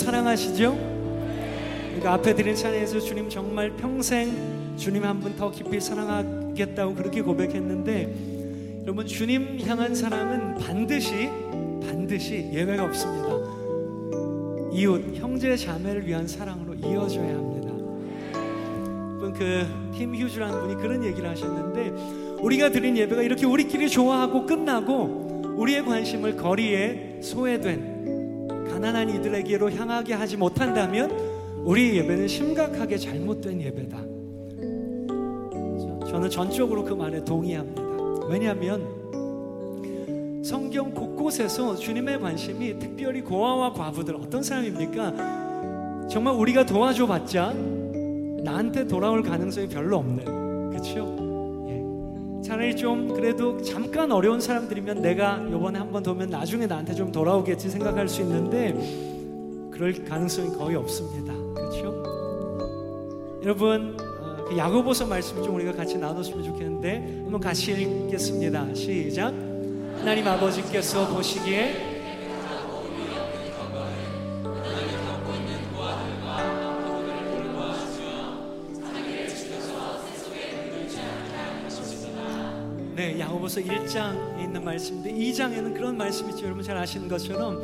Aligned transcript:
사랑하시죠? 0.00 0.72
그러니까 1.86 2.12
앞에 2.14 2.34
드린 2.34 2.54
찬양에서 2.54 3.00
주님 3.00 3.28
정말 3.28 3.70
평생 3.76 4.32
주님 4.76 5.04
한 5.04 5.20
분 5.20 5.36
더 5.36 5.50
깊이 5.50 5.78
사랑하겠다고 5.80 6.94
그렇게 6.94 7.20
고백했는데 7.20 8.80
여러분 8.82 9.06
주님 9.06 9.60
향한 9.66 9.94
사랑은 9.94 10.54
반드시 10.56 11.28
반드시 11.86 12.48
예외가 12.52 12.84
없습니다. 12.84 13.28
이웃 14.72 15.16
형제 15.16 15.54
자매를 15.56 16.06
위한 16.06 16.26
사랑으로 16.26 16.74
이어져야 16.74 17.34
합니다. 17.34 17.70
그팀 19.34 20.14
휴즈라는 20.16 20.60
분이 20.60 20.74
그런 20.82 21.04
얘기를 21.04 21.28
하셨는데 21.28 22.38
우리가 22.42 22.70
드린 22.70 22.96
예배가 22.96 23.22
이렇게 23.22 23.46
우리끼리 23.46 23.88
좋아하고 23.88 24.44
끝나고 24.46 25.54
우리의 25.56 25.84
관심을 25.84 26.36
거리에 26.36 27.20
소외된 27.22 27.99
가난한 28.80 29.10
이들에게로 29.10 29.70
향하게 29.72 30.14
하지 30.14 30.38
못한다면 30.38 31.10
우리 31.64 31.98
예배는 31.98 32.26
심각하게 32.26 32.96
잘못된 32.96 33.60
예배다. 33.60 33.98
저는 36.10 36.30
전적으로 36.30 36.82
그 36.82 36.94
말에 36.94 37.22
동의합니다. 37.22 37.82
왜냐하면 38.26 38.98
성경 40.42 40.94
곳곳에서 40.94 41.76
주님의 41.76 42.20
관심이 42.20 42.78
특별히 42.78 43.20
고아와 43.20 43.74
과부들 43.74 44.16
어떤 44.16 44.42
사람입니까? 44.42 46.08
정말 46.08 46.34
우리가 46.34 46.64
도와줘 46.64 47.06
봤자 47.06 47.52
나한테 48.42 48.86
돌아올 48.86 49.22
가능성이 49.22 49.68
별로 49.68 49.98
없는 49.98 50.70
그렇죠? 50.70 51.19
예. 52.50 52.52
차라리 52.52 52.74
좀 52.76 53.14
그래도 53.14 53.62
잠깐 53.62 54.10
어려운 54.10 54.40
사람들이면 54.40 55.02
내가 55.02 55.40
요번에 55.50 55.78
한 55.78 55.90
번 55.92 56.02
도면 56.02 56.30
나중에 56.30 56.66
나한테 56.66 56.94
좀 56.94 57.10
돌아오겠지 57.12 57.68
생각할 57.70 58.08
수 58.08 58.20
있는데 58.22 58.72
그럴 59.70 59.92
가능성이 60.04 60.48
거의 60.56 60.76
없습니다. 60.76 61.32
그렇죠? 61.54 62.02
여러분 63.42 63.96
어, 64.00 64.44
그 64.48 64.56
야고보서 64.56 65.06
말씀 65.06 65.42
좀 65.42 65.54
우리가 65.56 65.72
같이 65.72 65.96
나눴으면 65.98 66.44
좋겠는데 66.44 67.22
한번 67.24 67.40
같이 67.40 67.72
읽겠습니다. 67.72 68.74
시작. 68.74 69.32
하나님 69.98 70.26
아버지께서 70.26 71.08
보시기에 71.14 71.89
네, 83.50 83.56
야고보서 83.56 83.60
1장에 83.60 84.40
있는 84.44 84.64
말씀인데 84.64 85.12
2장에는 85.12 85.74
그런 85.74 85.96
말씀이 85.96 86.30
있죠. 86.30 86.46
여러분 86.46 86.62
잘 86.62 86.76
아시는 86.76 87.08
것처럼 87.08 87.60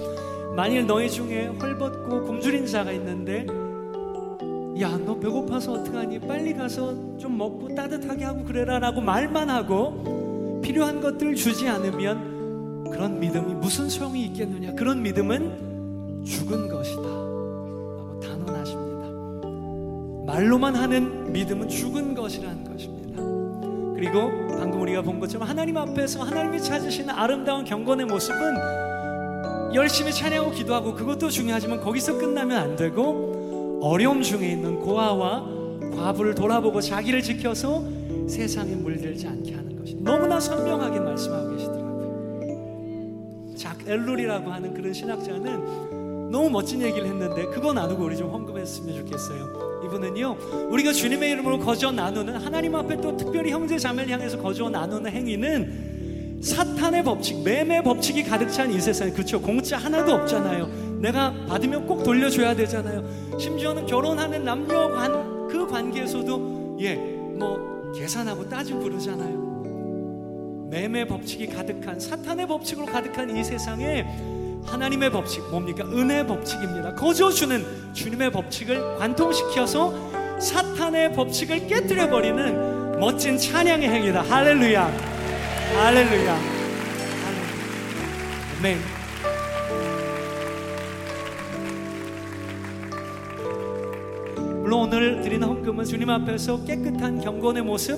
만일 0.56 0.84
너희 0.86 1.08
중에 1.08 1.46
헐벗고 1.46 2.24
굶주린 2.24 2.66
자가 2.66 2.90
있는데 2.92 3.46
야, 4.80 4.98
너 4.98 5.18
배고파서 5.18 5.72
어떡하니? 5.72 6.18
빨리 6.20 6.52
가서 6.54 7.16
좀 7.16 7.38
먹고 7.38 7.74
따뜻하게 7.74 8.24
하고 8.24 8.44
그래라라고 8.44 9.00
말만 9.00 9.48
하고 9.48 10.60
필요한 10.62 11.00
것들 11.00 11.34
주지 11.36 11.68
않으면 11.68 12.90
그런 12.90 13.20
믿음이 13.20 13.54
무슨 13.54 13.88
소용이 13.88 14.24
있겠느냐? 14.26 14.74
그런 14.74 15.02
믿음은 15.02 16.24
죽은 16.24 16.68
것이다. 16.68 17.02
라고 17.02 18.20
단언하십니다. 18.20 19.06
말로만 20.26 20.74
하는 20.74 21.32
믿음은 21.32 21.68
죽은 21.68 22.14
것이라는 22.14 22.64
것입니다. 22.64 22.95
그리고 23.96 24.30
방금 24.58 24.82
우리가 24.82 25.00
본 25.00 25.18
것처럼 25.18 25.48
하나님 25.48 25.78
앞에서 25.78 26.22
하나님이 26.22 26.60
찾으시는 26.60 27.10
아름다운 27.10 27.64
경건의 27.64 28.04
모습은 28.06 29.74
열심히 29.74 30.12
찬양하고 30.12 30.50
기도하고 30.52 30.94
그것도 30.94 31.30
중요하지만 31.30 31.80
거기서 31.80 32.18
끝나면 32.18 32.58
안 32.58 32.76
되고 32.76 33.80
어려움 33.82 34.20
중에 34.22 34.52
있는 34.52 34.78
고아와 34.80 35.46
과부를 35.96 36.34
돌아보고 36.34 36.82
자기를 36.82 37.22
지켜서 37.22 37.82
세상에 38.28 38.74
물들지 38.74 39.26
않게 39.26 39.54
하는 39.54 39.78
것이 39.78 39.96
너무나 40.00 40.38
선명하게 40.38 41.00
말씀하고 41.00 41.50
계시더라고요. 41.52 41.86
작 43.56 43.78
엘룰이라고 43.86 44.50
하는 44.50 44.74
그런 44.74 44.92
신학자는 44.92 45.95
너무 46.30 46.50
멋진 46.50 46.82
얘기를 46.82 47.06
했는데 47.06 47.46
그거 47.46 47.72
나누고 47.72 48.04
우리 48.04 48.16
좀 48.16 48.30
헌금했으면 48.30 48.96
좋겠어요. 48.96 49.80
이분은요 49.84 50.36
우리가 50.70 50.92
주님의 50.92 51.30
이름으로 51.32 51.58
거저 51.60 51.92
나누는 51.92 52.36
하나님 52.36 52.74
앞에 52.74 53.00
또 53.00 53.16
특별히 53.16 53.50
형제 53.50 53.78
자매를 53.78 54.12
향해서 54.12 54.38
거저 54.38 54.68
나누는 54.68 55.10
행위는 55.10 56.40
사탄의 56.42 57.02
법칙, 57.04 57.42
매매 57.42 57.82
법칙이 57.82 58.24
가득 58.24 58.50
찬 58.50 58.70
이 58.70 58.80
세상에 58.80 59.10
그렇죠. 59.12 59.40
공짜 59.40 59.76
하나도 59.78 60.12
없잖아요. 60.12 60.98
내가 61.00 61.32
받으면 61.48 61.86
꼭 61.86 62.02
돌려줘야 62.02 62.54
되잖아요. 62.54 63.04
심지어는 63.38 63.86
결혼하는 63.86 64.44
남녀 64.44 64.88
관 64.90 65.36
그 65.48 65.66
관계에서도 65.66 66.78
예 66.80 67.16
뭐 67.36 67.92
계산하고 67.94 68.48
따지고 68.48 68.80
그러잖아요. 68.80 70.66
매매 70.70 71.06
법칙이 71.06 71.46
가득한 71.48 72.00
사탄의 72.00 72.46
법칙으로 72.48 72.86
가득한 72.86 73.36
이 73.36 73.44
세상에 73.44 74.04
하나님의 74.66 75.10
법칙 75.10 75.48
뭡니까? 75.50 75.84
은혜 75.84 76.26
법칙입니다. 76.26 76.94
거저 76.94 77.30
주는 77.30 77.64
주님의 77.92 78.30
법칙을 78.32 78.98
관통시켜서 78.98 80.38
사탄의 80.40 81.12
법칙을 81.14 81.66
깨뜨려 81.66 82.10
버리는 82.10 82.98
멋진 82.98 83.38
찬양의 83.38 83.88
행위다. 83.88 84.22
할렐루야. 84.22 84.84
할렐루야. 85.76 86.38
아멘. 88.58 88.78
물론 94.62 94.80
오늘 94.80 95.20
드리는 95.22 95.46
헌금은 95.46 95.84
주님 95.84 96.10
앞에서 96.10 96.64
깨끗한 96.64 97.20
경건의 97.20 97.62
모습 97.62 97.96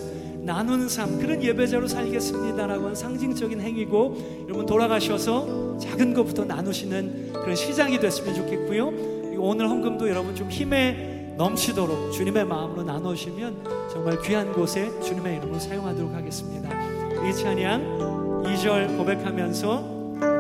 나누는 0.48 0.88
삶 0.88 1.18
그런 1.18 1.42
예배자로 1.42 1.86
살겠습니다라고 1.86 2.84
하는 2.84 2.94
상징적인 2.94 3.60
행위고 3.60 4.46
여러분 4.46 4.64
돌아가셔서 4.64 5.76
작은 5.76 6.14
것부터 6.14 6.46
나누시는 6.46 7.34
그런 7.34 7.54
시작이 7.54 8.00
됐으면 8.00 8.34
좋겠고요. 8.34 9.38
오늘 9.38 9.68
헌금도 9.68 10.08
여러분 10.08 10.34
좀 10.34 10.48
힘에 10.48 11.34
넘치도록 11.36 12.12
주님의 12.12 12.46
마음으로 12.46 12.82
나누시면 12.82 13.88
정말 13.92 14.18
귀한 14.22 14.50
곳에 14.54 14.90
주님의 15.02 15.36
이름을 15.36 15.60
사용하도록 15.60 16.14
하겠습니다. 16.14 16.70
이 17.28 17.34
찬양 17.34 18.42
2절 18.46 18.96
고백하면서 18.96 19.98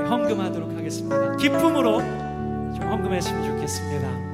헌금하도록 0.08 0.70
하겠습니다. 0.70 1.36
기쁨으로 1.36 1.98
좀 1.98 2.80
헌금했으면 2.80 3.44
좋겠습니다 3.44 4.27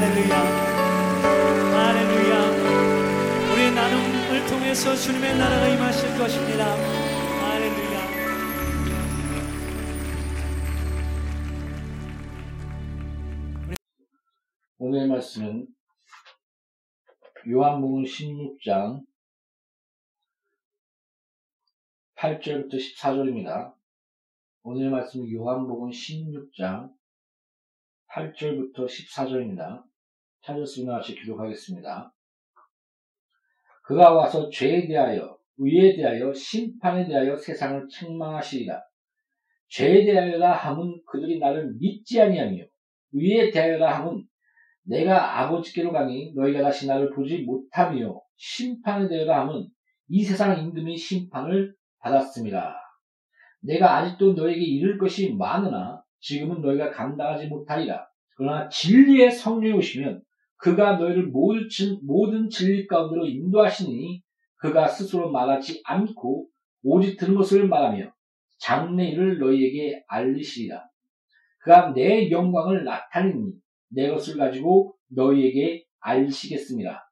할렐루야 0.00 0.36
할렐루야 1.74 2.34
우리의 3.50 3.74
나눔을 3.74 4.46
통해서 4.46 4.94
주님의 4.94 5.36
나라가 5.36 5.66
임하실 5.66 6.16
것입니다 6.16 6.66
할렐루야 7.42 7.98
오늘 14.78 15.08
말씀은 15.08 15.66
요한복음 17.48 18.04
16장 18.04 19.04
8절부터 22.14 22.74
14절입니다. 22.74 23.74
오늘 24.62 24.90
말씀은 24.90 25.32
요한복음 25.32 25.90
16장 25.90 26.92
8절부터 28.12 28.86
14절입니다. 28.86 29.87
찾았으면 30.42 30.96
같이 30.96 31.14
기록하겠습니다. 31.14 32.12
그가 33.82 34.12
와서 34.12 34.50
죄에 34.50 34.86
대하여, 34.86 35.38
의에 35.58 35.96
대하여, 35.96 36.32
심판에 36.32 37.06
대하여 37.06 37.36
세상을 37.36 37.88
책망하시리라. 37.88 38.82
죄에 39.68 40.04
대하여라 40.04 40.52
함은 40.52 41.00
그들이 41.06 41.38
나를 41.38 41.74
믿지 41.78 42.20
아니하며, 42.20 42.64
의에 43.12 43.50
대하여라 43.50 43.98
함은 43.98 44.24
내가 44.84 45.40
아버지께로 45.40 45.92
가니 45.92 46.32
너희가 46.34 46.62
다시 46.62 46.86
나를 46.86 47.10
보지 47.10 47.38
못하며 47.38 48.20
심판에 48.36 49.08
대하여 49.08 49.40
함은 49.40 49.68
이 50.08 50.24
세상 50.24 50.58
임금이 50.58 50.96
심판을 50.96 51.74
받았습니다. 51.98 52.76
내가 53.60 53.96
아직도 53.96 54.32
너에게 54.34 54.60
이를 54.60 54.98
것이 54.98 55.34
많으나 55.34 56.02
지금은 56.20 56.62
너희가 56.62 56.90
감당하지 56.90 57.48
못하리라. 57.48 58.06
그러나 58.36 58.68
진리의 58.68 59.30
성령이 59.30 59.76
오시면 59.76 60.22
그가 60.58 60.96
너희를 60.96 61.28
모든, 61.28 62.48
진리 62.50 62.86
가운데로 62.86 63.26
인도하시니 63.26 64.22
그가 64.56 64.88
스스로 64.88 65.30
말하지 65.30 65.82
않고 65.84 66.46
오직 66.82 67.16
들은 67.16 67.34
것을 67.34 67.68
말하며 67.68 68.12
장래 68.58 69.08
일을 69.08 69.38
너희에게 69.38 70.04
알리시리라. 70.08 70.84
그가 71.60 71.92
내 71.92 72.30
영광을 72.30 72.84
나타내니 72.84 73.52
내 73.90 74.10
것을 74.10 74.36
가지고 74.36 74.94
너희에게 75.08 75.84
알리시겠습니다. 76.00 77.10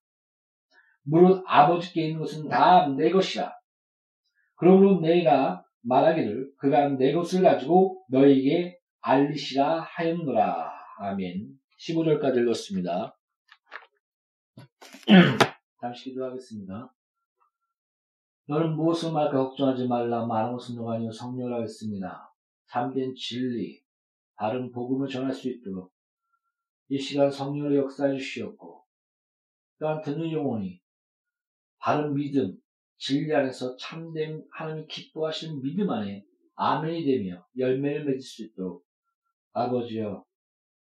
무릇 1.05 1.43
아버지께 1.47 2.09
있는 2.09 2.21
것은 2.21 2.49
다 2.49 2.89
내 2.89 3.11
것이라. 3.11 3.53
그러므로 4.57 5.01
내가 5.01 5.65
말하기를 5.83 6.51
그가 6.59 6.89
내 6.89 7.13
것을 7.13 7.43
가지고 7.43 8.05
너희에게 8.09 8.79
알리시라 9.03 9.83
하였노라. 9.83 10.73
아멘. 10.99 11.47
15절까지 11.79 12.43
읽었습니다. 12.43 13.16
잠시 15.81 16.11
기도하겠습니다. 16.11 16.93
너는 18.49 18.77
무엇을 18.77 19.13
말까 19.13 19.49
걱정하지 19.49 19.87
말라. 19.87 20.27
말한 20.27 20.53
것은 20.53 20.77
너가 20.77 20.95
아니요 20.95 21.11
성령을 21.11 21.55
하겠습니다. 21.55 22.33
참된 22.67 23.15
진리, 23.15 23.83
바른 24.37 24.71
복음을 24.71 25.09
전할 25.09 25.33
수 25.33 25.49
있도록 25.49 25.93
이 26.89 26.99
시간 26.99 27.31
성령을 27.31 27.77
역사해 27.77 28.17
주시옵고 28.17 28.85
또한 29.79 30.03
듣는 30.03 30.31
영혼이 30.31 30.81
바른 31.79 32.15
믿음, 32.15 32.57
진리 32.97 33.35
안에서 33.35 33.77
참된 33.77 34.45
하나님 34.51 34.87
기뻐하시는 34.87 35.63
믿음 35.63 35.91
안에 35.91 36.25
아멘이 36.55 37.05
되며 37.05 37.47
열매를 37.57 38.05
맺을 38.05 38.21
수 38.21 38.45
있도록 38.45 38.85
아버지여 39.53 40.26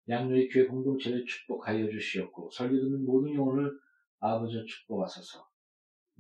양육의 0.10 0.50
교회 0.50 0.66
공동체를 0.66 1.26
축복하여 1.26 1.90
주시옵고 1.90 2.50
설교 2.52 2.76
듣는 2.76 3.06
모든 3.06 3.34
영혼을 3.36 3.80
아버지여 4.20 4.66
축복하소서 4.66 5.48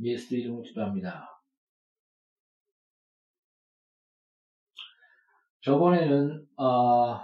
예수 0.01 0.35
이름으로 0.35 0.61
기도합니다. 0.63 1.27
저번에는 5.61 6.47
어, 6.57 7.19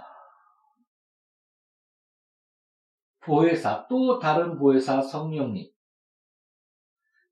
보혜사 3.20 3.86
또 3.88 4.18
다른 4.18 4.58
보혜사 4.58 5.00
성령님 5.00 5.70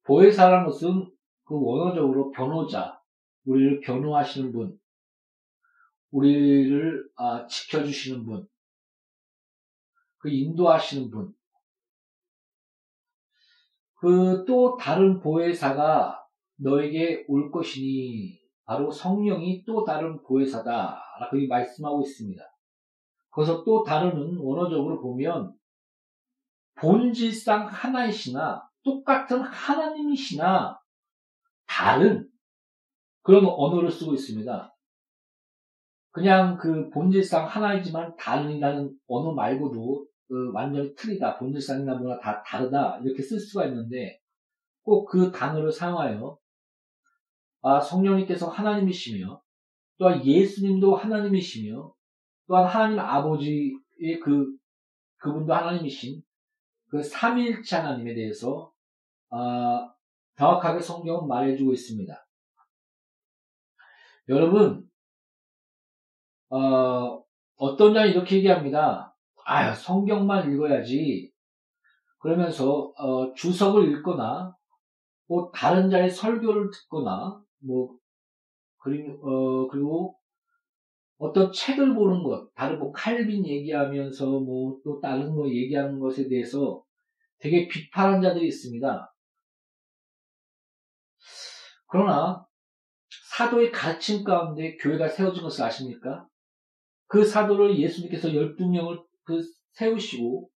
보혜사라는 0.05 0.67
것은 0.67 1.11
그 1.45 1.61
원어적으로 1.61 2.31
변호자 2.31 3.01
우리를 3.45 3.81
변호하시는 3.81 4.53
분 4.53 4.79
우리를 6.11 7.11
아, 7.17 7.47
지켜주시는 7.47 8.25
분, 8.25 8.47
그 10.25 10.31
인도하시는 10.31 11.11
분, 11.11 11.35
그 13.97 14.47
또 14.47 14.75
다른 14.79 15.21
보혜사가 15.21 16.19
너에게 16.57 17.27
올 17.29 17.51
것이니 17.51 18.41
바로 18.65 18.91
성령이 18.91 19.67
또 19.67 19.85
다른 19.85 20.23
보혜사다 20.23 20.99
라고 21.21 21.37
말씀하고 21.47 22.01
있습니다. 22.01 22.43
거기서 23.33 23.65
또 23.65 23.83
다른은 23.83 24.39
원어적으로 24.39 25.03
보면 25.03 25.53
본질상 26.77 27.67
하나이시나 27.67 28.67
똑같은 28.83 29.43
하나님이시나 29.43 30.81
다른 31.67 32.31
그런 33.21 33.45
언어를 33.45 33.91
쓰고 33.91 34.15
있습니다. 34.15 34.75
그냥 36.13 36.57
그 36.57 36.89
본질상 36.89 37.47
하나이지만 37.47 38.17
다른이라는 38.17 38.99
언어 39.07 39.35
말고도 39.35 40.14
그 40.29 40.53
완전히 40.53 40.95
틀리다, 40.95 41.39
본질상이나 41.39 41.97
뭐나 41.97 42.19
다 42.21 42.43
다르다 42.43 42.99
이렇게 43.05 43.23
쓸 43.23 43.39
수가 43.41 43.67
있는데 43.67 44.21
꼭 44.83 45.07
그 45.07 45.33
단어를 45.33 45.73
사용하여 45.73 46.39
아 47.63 47.81
성령님께서 47.81 48.49
하나님이시며 48.49 49.43
또한 49.99 50.25
예수님도 50.25 50.97
하나님이시며 50.97 51.95
또한 52.47 52.67
하나님 52.67 52.99
아버지의 52.99 54.21
그 54.23 54.57
그분도 55.17 55.55
하나님이신 55.55 56.23
그 56.91 57.03
삼일체 57.03 57.77
하나님에 57.77 58.15
대해서 58.15 58.73
아, 59.31 59.93
정확하게 60.37 60.81
성경은 60.81 61.29
말해주고 61.29 61.73
있습니다. 61.73 62.27
여러분 64.29 64.89
어, 66.51 67.25
어떤 67.57 67.95
자는 67.95 68.11
이렇게 68.11 68.37
얘기합니다. 68.37 69.14
아, 69.45 69.73
성경만 69.75 70.53
읽어야지. 70.53 71.33
그러면서 72.19 72.93
어, 72.97 73.33
주석을 73.35 73.91
읽거나 73.93 74.57
뭐 75.29 75.51
다른 75.55 75.91
자의 75.91 76.11
설교를 76.11 76.71
듣거나 76.71 77.43
뭐 77.59 77.97
그리고 78.79 79.13
어, 79.23 79.69
그리고 79.69 80.19
어떤 81.19 81.53
책을 81.53 81.95
보는 81.95 82.23
것, 82.23 82.53
다른 82.55 82.79
뭐 82.79 82.93
칼빈 82.93 83.47
얘기하면서 83.47 84.41
뭐 84.41 84.81
또 84.85 85.01
다른 85.01 85.35
거 85.35 85.49
얘기하는 85.49 85.99
것에 86.01 86.29
대해서 86.29 86.83
되게 87.39 87.69
비판한 87.69 88.21
자들이 88.23 88.47
있습니다. 88.49 89.15
그러나 91.89 92.47
사도의 93.37 93.73
가르침 93.73 94.25
가운데 94.25 94.77
교회가 94.77 95.09
세워진 95.09 95.43
것을 95.43 95.65
아십니까? 95.65 96.27
그 97.07 97.25
사도를 97.25 97.79
예수님께서 97.79 98.29
12명을 98.29 99.05
그 99.25 99.43
세우시고 99.73 100.51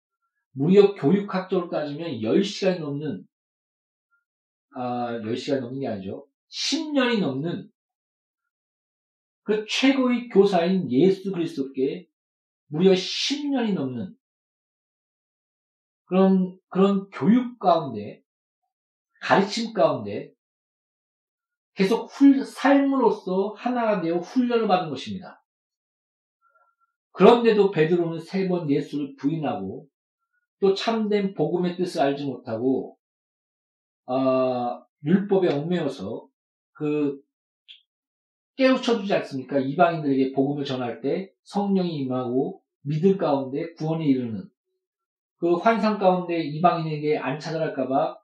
무려 0.52 0.94
교육학적으로 0.94 1.68
따지면 1.70 2.20
10시간이 2.20 2.80
넘는 2.80 3.26
아, 4.74 5.18
10시간이 5.20 5.60
넘는 5.60 5.80
게 5.80 5.88
아니죠. 5.88 6.26
10년이 6.50 7.20
넘는 7.20 7.70
그 9.42 9.64
최고의 9.68 10.28
교사인 10.28 10.90
예수 10.90 11.32
그리스도께 11.32 12.06
무려 12.66 12.92
10년이 12.92 13.74
넘는 13.74 14.14
그런 16.04 16.58
그런 16.68 17.08
교육 17.10 17.58
가운데 17.58 18.22
가르침 19.20 19.72
가운데 19.72 20.32
계속 21.74 22.06
훌, 22.06 22.44
삶으로서 22.44 23.54
하나가 23.56 24.00
되어 24.00 24.18
훈련을 24.18 24.66
받는 24.66 24.90
것입니다. 24.90 25.42
그런데도 27.18 27.72
베드로는 27.72 28.20
세 28.20 28.46
번 28.46 28.70
예수를 28.70 29.16
부인하고 29.16 29.86
또 30.60 30.74
참된 30.74 31.34
복음의 31.34 31.76
뜻을 31.76 32.00
알지 32.00 32.24
못하고 32.26 32.96
어, 34.06 34.80
율법에 35.04 35.52
얽매여서 35.52 36.28
그 36.72 37.20
깨우쳐주지 38.56 39.12
않습니까? 39.14 39.58
이방인들에게 39.58 40.32
복음을 40.32 40.64
전할 40.64 41.00
때 41.00 41.32
성령이 41.42 41.96
임하고 41.96 42.62
믿을 42.82 43.18
가운데 43.18 43.72
구원에 43.74 44.04
이르는 44.06 44.44
그 45.38 45.54
환상 45.54 45.98
가운데 45.98 46.38
이방인에게 46.40 47.18
안 47.18 47.40
찾아갈까봐 47.40 48.16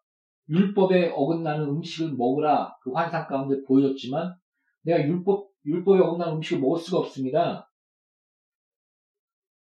율법에 0.50 1.10
어긋나는 1.16 1.66
음식을 1.66 2.14
먹으라 2.14 2.76
그 2.80 2.92
환상 2.92 3.26
가운데 3.26 3.60
보여줬지만 3.66 4.36
내가 4.82 5.02
율법 5.04 5.48
율법에 5.66 6.00
어긋나는 6.00 6.34
음식을 6.34 6.60
먹을 6.60 6.78
수가 6.78 6.98
없습니다. 6.98 7.68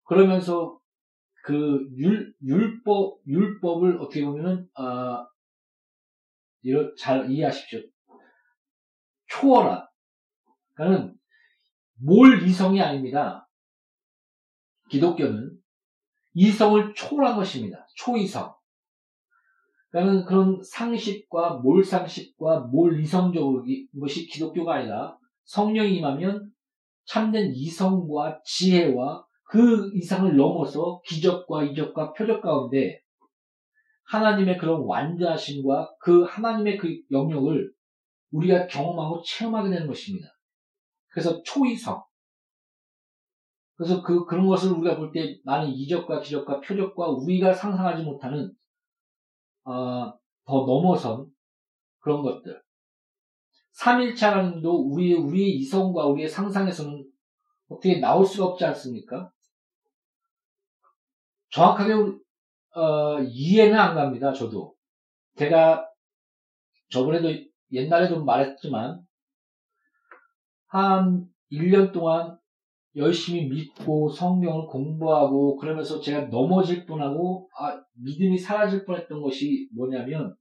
그러면서 0.08 0.78
그 1.44 1.86
율, 1.96 2.34
율법, 2.42 3.20
율법을 3.26 4.00
어떻게 4.00 4.24
보면은, 4.24 4.68
아, 4.74 5.26
잘 6.98 7.30
이해하십시오. 7.30 7.80
초월한. 9.28 9.86
그러니까는, 10.74 11.14
몰 12.00 12.42
이성이 12.42 12.80
아닙니다. 12.80 13.48
기독교는 14.90 15.58
이성을 16.34 16.94
초월한 16.94 17.36
것입니다. 17.36 17.86
초이성. 17.96 18.54
그러니까는 19.90 20.24
그런 20.24 20.62
상식과 20.62 21.56
몰상식과 21.56 22.60
몰이성적인 22.60 23.88
것이 24.00 24.26
기독교가 24.26 24.76
아니라 24.76 25.18
성령이 25.44 25.96
임하면 25.96 26.52
참된 27.04 27.52
이성과 27.54 28.40
지혜와 28.44 29.27
그 29.48 29.90
이상을 29.94 30.36
넘어서 30.36 31.00
기적과 31.06 31.64
이적과 31.64 32.12
표적 32.12 32.42
가운데 32.42 33.00
하나님의 34.04 34.58
그런 34.58 34.82
완전하심과 34.82 35.96
그 36.00 36.24
하나님의 36.24 36.76
그 36.76 37.00
영역을 37.10 37.72
우리가 38.30 38.66
경험하고 38.66 39.22
체험하게 39.22 39.70
되는 39.70 39.86
것입니다. 39.86 40.28
그래서 41.08 41.42
초이성. 41.42 42.02
그래서 43.76 44.02
그, 44.02 44.26
그런 44.26 44.46
것을 44.46 44.72
우리가 44.72 44.96
볼 44.98 45.12
때 45.12 45.38
많은 45.44 45.70
이적과 45.70 46.20
기적과 46.20 46.60
표적과 46.60 47.08
우리가 47.08 47.54
상상하지 47.54 48.02
못하는, 48.02 48.52
어, 49.64 50.12
더 50.44 50.66
넘어선 50.66 51.26
그런 52.00 52.22
것들. 52.22 52.60
3일차 53.80 54.30
하나님도 54.30 54.90
우리의, 54.90 55.14
우리의 55.14 55.56
이성과 55.56 56.06
우리의 56.06 56.28
상상에서는 56.28 57.10
어떻게 57.68 57.98
나올 57.98 58.26
수가 58.26 58.48
없지 58.48 58.64
않습니까? 58.66 59.30
정확하게 61.50 61.92
어, 62.74 63.20
이해는 63.20 63.78
안 63.78 63.94
갑니다. 63.94 64.32
저도 64.32 64.74
제가 65.36 65.88
저번에도 66.90 67.28
옛날에도 67.72 68.24
말했지만 68.24 69.00
한 70.66 71.26
1년 71.50 71.92
동안 71.92 72.38
열심히 72.96 73.46
믿고 73.46 74.08
성경을 74.10 74.66
공부하고 74.66 75.56
그러면서 75.56 76.00
제가 76.00 76.22
넘어질 76.28 76.84
뻔하고 76.86 77.48
아, 77.56 77.80
믿음이 77.94 78.38
사라질 78.38 78.84
뻔했던 78.84 79.22
것이 79.22 79.68
뭐냐면 79.74 80.34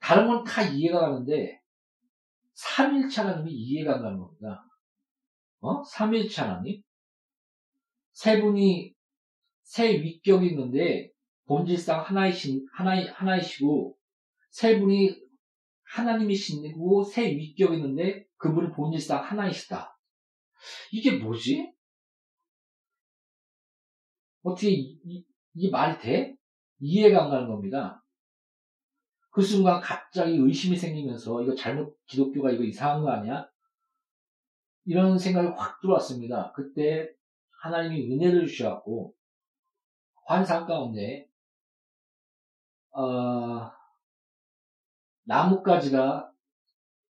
다른 0.00 0.26
건 0.26 0.44
다 0.44 0.62
이해가 0.62 1.00
가는데 1.00 1.60
3일차 2.54 3.24
하나님이 3.24 3.52
이해가 3.52 3.96
안 3.96 4.02
가는 4.02 4.18
겁니다. 4.18 4.64
어? 5.60 5.82
3일차 5.82 6.42
하나님? 6.44 6.82
세 8.12 8.40
분이 8.40 8.94
세 9.68 10.00
위격이 10.00 10.46
있는데 10.46 11.12
본질상 11.44 12.00
하나이신 12.00 12.66
하나 12.72 13.04
하나이시고 13.12 13.98
세 14.50 14.78
분이 14.78 15.14
하나님이시고 15.84 17.04
세 17.04 17.30
위격이 17.36 17.76
있는데 17.76 18.24
그분은 18.38 18.72
본질상 18.72 19.22
하나이시다. 19.22 19.94
이게 20.90 21.18
뭐지? 21.18 21.70
어떻게 24.42 24.70
이, 24.70 24.98
이, 25.04 25.24
이게 25.52 25.70
말이 25.70 26.00
돼? 26.00 26.34
이해가 26.78 27.24
안 27.24 27.30
가는 27.30 27.48
겁니다. 27.48 28.02
그 29.30 29.42
순간 29.42 29.82
갑자기 29.82 30.32
의심이 30.36 30.78
생기면서 30.78 31.42
이거 31.42 31.54
잘못 31.54 31.94
기독교가 32.06 32.52
이거 32.52 32.64
이상한 32.64 33.02
거 33.02 33.10
아니야? 33.10 33.46
이런 34.86 35.18
생각이 35.18 35.48
확 35.48 35.78
들어왔습니다. 35.82 36.52
그때 36.56 37.10
하나님이 37.60 38.10
은혜를 38.14 38.46
주셔갖고 38.46 39.17
환상 40.28 40.66
가운데 40.66 41.26
어, 42.90 43.72
나뭇가지가 45.24 46.30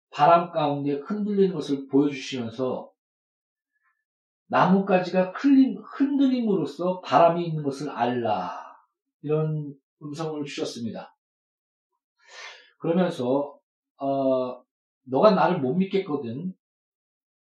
바람 0.10 0.51
가운데 0.51 0.93
흔들리는 0.93 1.53
것을 1.53 1.88
보여주시면서 1.89 2.91
나뭇가지가 4.48 5.32
흔들림, 5.32 5.77
흔들림으로써 5.77 7.01
바람이 7.01 7.46
있는 7.46 7.62
것을 7.63 7.91
알라. 7.91 8.77
이런 9.22 9.75
음성을 10.01 10.43
주셨습니다. 10.46 11.15
그러면서, 12.79 13.60
어, 13.98 14.63
너가 15.03 15.32
나를 15.32 15.60
못 15.60 15.75
믿겠거든. 15.75 16.53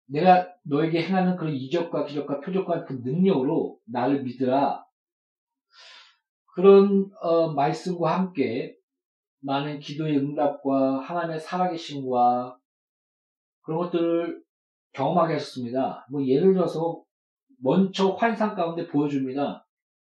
내가 0.07 0.55
너에게 0.63 1.03
행하는 1.03 1.37
그런 1.37 1.53
이적과 1.55 2.07
기적과 2.07 2.41
표적과 2.41 2.85
그 2.85 2.95
능력으로 3.05 3.79
나를 3.85 4.23
믿으라. 4.23 4.90
그런 6.61 7.11
어, 7.23 7.53
말씀과 7.55 8.19
함께 8.19 8.77
많은 9.41 9.81
기도의 9.81 10.19
응답과 10.19 11.01
하나님의 11.01 11.41
살아계심과 11.41 12.59
그런 13.63 13.81
것들을 13.81 14.43
경험하게 14.93 15.35
하셨습니다. 15.35 16.07
뭐 16.11 16.23
예를 16.27 16.53
들어서 16.53 17.03
먼저 17.63 18.11
환상 18.11 18.55
가운데 18.55 18.87
보여줍니다. 18.87 19.67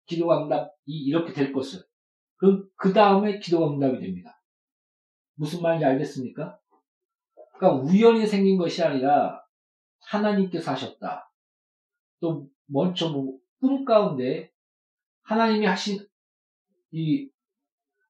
기도가 0.08 0.44
응답 0.44 0.74
이렇게 0.86 1.32
될 1.32 1.54
것을. 1.54 1.84
그럼 2.38 2.68
그 2.76 2.92
다음에 2.92 3.38
기도가 3.38 3.72
응답이 3.72 4.00
됩니다. 4.00 4.42
무슨 5.36 5.62
말인지 5.62 5.86
알겠습니까? 5.86 6.60
그러니까 7.54 7.84
우연히 7.84 8.26
생긴 8.26 8.58
것이 8.58 8.84
아니라 8.84 9.44
하나님께서 10.08 10.72
하셨다. 10.72 11.32
또 12.20 12.48
먼저 12.66 13.10
뭐꿈 13.10 13.86
가운데 13.86 14.52
하나님이 15.22 15.68
하신 15.68 16.11
이 16.92 17.30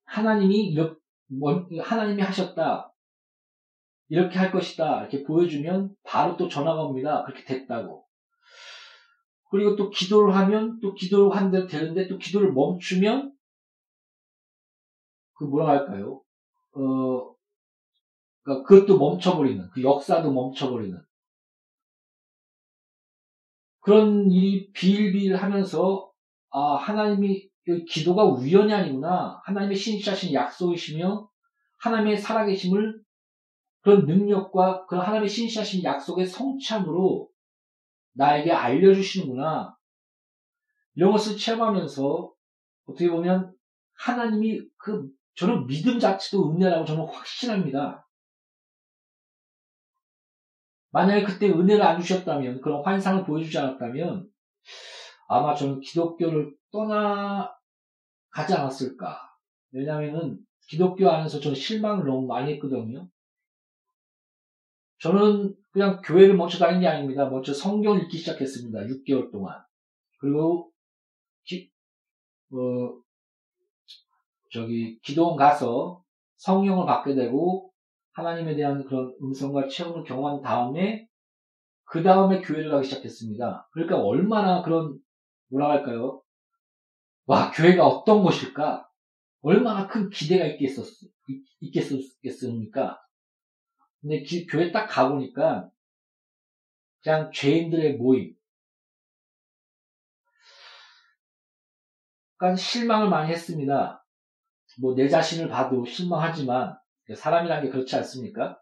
하나님이 0.06 0.68
이렇게 0.68 1.00
하나님이 1.80 2.22
하셨다. 2.22 2.94
이렇게 4.10 4.38
할 4.38 4.52
것이다. 4.52 5.02
이렇게 5.02 5.24
보여주면 5.24 5.96
바로 6.04 6.36
또 6.36 6.50
전화가 6.50 6.84
옵니다. 6.84 7.24
그렇게 7.24 7.46
됐다고. 7.46 8.06
그리고 9.50 9.76
또 9.76 9.90
기도를 9.90 10.36
하면 10.36 10.80
또 10.82 10.94
기도를 10.94 11.36
한 11.36 11.52
대로 11.52 11.68
되는데 11.68 12.08
또 12.08 12.18
기도를 12.18 12.54
멈추면 12.54 13.34
그 15.34 15.44
뭐라 15.46 15.70
할까요? 15.70 16.22
어, 16.74 17.36
그러니까 18.44 18.68
그것도 18.68 18.98
멈춰버리는, 18.98 19.70
그 19.72 19.84
역사도 19.84 20.32
멈춰버리는 20.32 21.02
그런 23.82 24.30
일이 24.32 24.72
비일비일 24.72 25.36
하면서 25.36 26.12
아 26.50 26.76
하나님이 26.76 27.51
기도가 27.88 28.26
우연이 28.26 28.74
아니구나 28.74 29.42
하나님의 29.46 29.76
신실하신 29.76 30.34
약속이시며 30.34 31.30
하나님의 31.80 32.18
살아계심을 32.18 33.02
그런 33.82 34.06
능력과 34.06 34.86
그런 34.86 35.06
하나님의 35.06 35.30
신실하신 35.30 35.84
약속의 35.84 36.26
성참으로 36.26 37.30
나에게 38.14 38.52
알려주시는구나 38.52 39.76
이런 40.96 41.12
것을 41.12 41.38
체험하면서 41.38 42.34
어떻게 42.86 43.10
보면 43.10 43.54
하나님이 43.94 44.62
그 44.78 45.10
저는 45.36 45.68
믿음 45.68 46.00
자체도 46.00 46.52
은혜라고 46.52 46.86
저는 46.86 47.06
확신합니다. 47.06 48.08
만약에 50.92 51.24
그때 51.24 51.50
은혜를 51.50 51.82
안 51.82 52.02
주셨다면, 52.02 52.62
그런 52.62 52.84
환상을 52.84 53.24
보여주지 53.24 53.58
않았다면, 53.58 54.30
아마 55.32 55.56
저는 55.56 55.80
기독교를 55.80 56.54
떠나가지 56.72 57.54
않았을까. 58.54 59.18
왜냐면은, 59.72 60.40
기독교 60.68 61.10
안에서 61.10 61.40
저는 61.40 61.56
실망을 61.56 62.06
너무 62.06 62.28
많이 62.28 62.52
했거든요. 62.54 63.08
저는 65.00 65.56
그냥 65.72 66.02
교회를 66.02 66.36
먼저 66.36 66.58
다닌 66.58 66.82
게 66.82 66.88
아닙니다. 66.88 67.30
먼저 67.30 67.54
성경 67.54 67.96
을 67.96 68.04
읽기 68.04 68.18
시작했습니다. 68.18 68.80
6개월 68.82 69.32
동안. 69.32 69.58
그리고, 70.20 70.70
기, 71.46 71.72
어, 72.52 73.02
저기, 74.52 75.00
기도원 75.00 75.38
가서 75.38 76.04
성령을 76.40 76.86
받게 76.86 77.16
되고, 77.16 77.72
하나님에 78.12 78.56
대한 78.56 78.84
그런 78.84 79.16
음성과 79.22 79.70
체험을 79.70 80.04
경험한 80.04 80.42
다음에 80.42 81.08
그 81.86 82.04
다음에 82.04 82.42
교회를 82.42 82.70
가기 82.70 82.86
시작했습니다. 82.86 83.70
그러니까 83.72 83.98
얼마나 83.98 84.62
그런 84.62 85.00
뭐라 85.52 85.70
할까요? 85.70 86.22
와 87.26 87.52
교회가 87.52 87.86
어떤 87.86 88.24
것일까? 88.24 88.88
얼마나 89.42 89.88
큰 89.88 90.10
기대가 90.10 90.46
있겠었 90.46 90.86
있겠습니까? 91.62 93.00
근데 94.02 94.24
기, 94.24 94.46
교회 94.48 94.72
딱 94.72 94.88
가보니까 94.88 95.70
그냥 97.04 97.32
죄인들의 97.32 97.98
모임. 97.98 98.36
그러니까 102.38 102.56
실망을 102.58 103.10
많이 103.10 103.32
했습니다. 103.32 104.04
뭐 104.80 104.96
내 104.96 105.08
자신을 105.10 105.50
봐도 105.50 105.86
실망하지만 105.86 106.78
사람이란 107.16 107.64
게 107.64 107.70
그렇지 107.70 107.96
않습니까? 107.98 108.60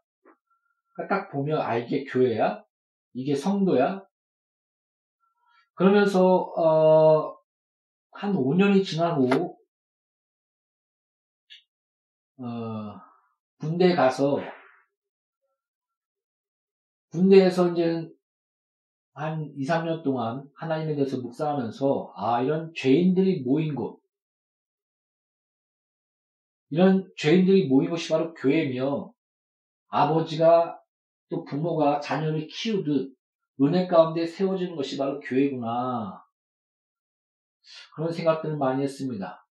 그러니까 0.95 1.15
딱 1.15 1.31
보면 1.31 1.61
아 1.61 1.77
이게 1.77 2.03
교회야? 2.03 2.63
이게 3.13 3.35
성도야? 3.35 4.05
그러면서 5.79 6.51
어, 6.57 7.37
한 8.11 8.33
5년이 8.33 8.83
지나고 8.83 9.57
어, 12.37 13.01
군대 13.61 13.95
가서 13.95 14.39
군대에서 17.11 17.71
이제 17.71 18.09
한 19.13 19.53
2, 19.55 19.65
3년 19.65 20.03
동안 20.03 20.49
하나님에 20.55 20.95
대해서 20.95 21.21
묵상하면서 21.21 22.13
아 22.13 22.41
이런 22.41 22.73
죄인들이 22.75 23.43
모인 23.43 23.73
곳. 23.73 24.01
이런 26.71 27.09
죄인들이 27.15 27.67
모인 27.67 27.89
것이 27.89 28.09
바로 28.09 28.33
교회며 28.33 29.13
아버지가 29.87 30.77
또 31.29 31.45
부모가 31.45 32.01
자녀를 32.01 32.47
키우듯 32.47 33.17
은혜 33.61 33.87
가운데 33.87 34.25
세워지는 34.25 34.75
것이 34.75 34.97
바로 34.97 35.19
교회구나. 35.19 36.23
그런 37.93 38.11
생각들을 38.11 38.57
많이 38.57 38.83
했습니다. 38.83 39.45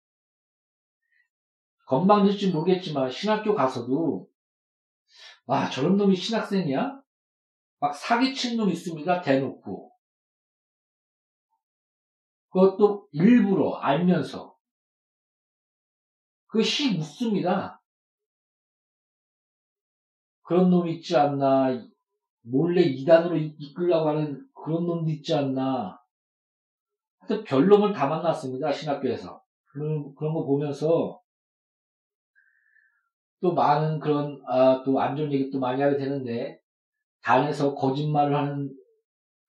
건방질지 1.86 2.52
모르겠지만 2.52 3.10
신학교 3.12 3.56
가서도 3.56 4.30
와 5.46 5.70
저런 5.70 5.98
놈이 5.98 6.16
신학생이야? 6.16 7.02
막 7.80 7.96
사기친 7.96 8.58
놈 8.58 8.70
있습니다. 8.70 9.22
대놓고. 9.22 9.92
그것도 12.50 13.08
일부러 13.12 13.76
알면서 13.76 14.58
그것이 16.48 16.98
묻습니다. 16.98 17.82
그런 20.42 20.70
놈이 20.70 20.96
있지 20.96 21.16
않나, 21.16 21.86
몰래 22.50 22.82
이단으로 22.82 23.38
이끌려고 23.38 24.10
하는 24.10 24.46
그런 24.54 24.86
놈도 24.86 25.10
있지 25.12 25.34
않나. 25.34 26.00
하여튼 27.20 27.44
별놈을 27.44 27.94
다 27.94 28.08
만났습니다, 28.08 28.72
신학교에서. 28.72 29.42
그런, 29.66 30.16
그런 30.16 30.34
거 30.34 30.46
보면서 30.46 31.20
또 33.42 33.54
많은 33.54 34.00
그런, 34.00 34.42
아, 34.48 34.82
또 34.84 35.00
안 35.00 35.16
좋은 35.16 35.32
얘기 35.32 35.52
또 35.52 35.60
많이 35.60 35.82
하게 35.82 35.98
되는데, 35.98 36.60
단에서 37.22 37.76
거짓말을 37.76 38.36
하는 38.36 38.74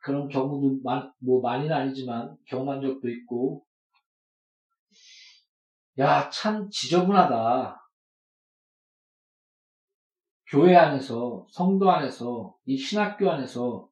그런 0.01 0.29
경우도 0.29 0.81
많, 0.85 1.11
뭐 1.19 1.41
많이는 1.41 1.75
아니지만 1.75 2.37
경험한 2.47 2.83
적도 2.83 3.09
있고, 3.09 3.65
야, 5.99 6.29
참 6.31 6.69
지저분하다. 6.71 7.78
교회 10.49 10.75
안에서, 10.77 11.47
성도 11.51 11.91
안에서, 11.91 12.57
이 12.65 12.77
신학교 12.77 13.31
안에서, 13.31 13.89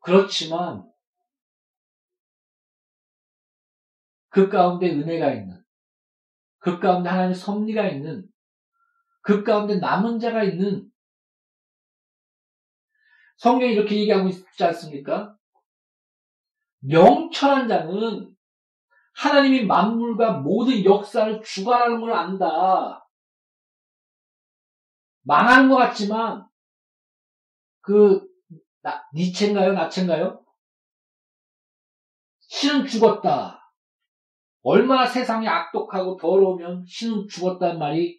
그렇지만, 0.00 0.90
그 4.30 4.48
가운데 4.48 4.90
은혜가 4.90 5.32
있는, 5.34 5.62
그 6.58 6.78
가운데 6.78 7.10
하나님의 7.10 7.34
섭리가 7.34 7.86
있는, 7.88 8.26
그 9.20 9.44
가운데 9.44 9.76
남은 9.76 10.20
자가 10.20 10.42
있는, 10.42 10.90
성경이 13.36 13.74
이렇게 13.74 13.96
얘기하고 13.96 14.28
있지 14.28 14.64
않습니까? 14.64 15.36
명철한 16.80 17.68
자는 17.68 18.34
하나님이 19.14 19.66
만물과 19.66 20.38
모든 20.38 20.82
역사를 20.84 21.42
주관하는 21.42 22.00
걸 22.00 22.12
안다. 22.12 23.07
망하는 25.28 25.68
것 25.68 25.76
같지만 25.76 26.48
그 27.82 28.26
나, 28.80 29.06
니체인가요? 29.12 29.74
나체인가요? 29.74 30.42
신은 32.40 32.86
죽었다. 32.86 33.60
얼마나 34.62 35.06
세상이 35.06 35.46
악독하고 35.46 36.16
더러우면 36.16 36.86
신은 36.86 37.28
죽었다는 37.28 37.78
말이 37.78 38.18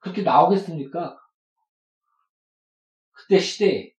그렇게 0.00 0.20
나오겠습니까? 0.20 1.18
그때 3.12 3.38
시대에 3.38 3.94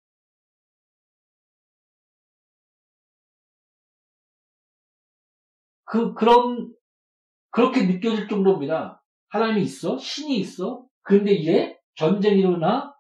그, 5.84 6.12
그런, 6.12 6.74
그렇게 7.48 7.86
느껴질 7.86 8.28
정도입니다. 8.28 9.02
하나님이 9.28 9.62
있어? 9.62 9.96
신이 9.96 10.36
있어? 10.40 10.84
그런데 11.00 11.32
이제 11.32 11.81
전쟁이 11.94 12.40
일어나? 12.40 12.94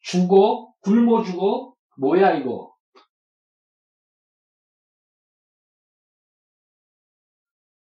죽어? 0.00 0.72
굶어 0.80 1.22
죽어? 1.24 1.74
뭐야, 1.96 2.34
이거? 2.34 2.74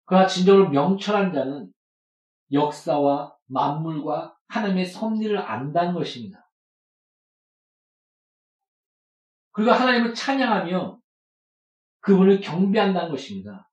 그러나 0.05 0.27
진정으로 0.27 0.69
명철한 0.69 1.33
자는 1.33 1.73
역사와 2.51 3.35
만물과 3.47 4.37
하나님의 4.47 4.85
섭리를 4.85 5.37
안다는 5.37 5.93
것입니다. 5.93 6.51
그리고 9.51 9.71
하나님을 9.71 10.13
찬양하며 10.13 10.99
그분을 12.01 12.41
경배한다는 12.41 13.09
것입니다. 13.09 13.69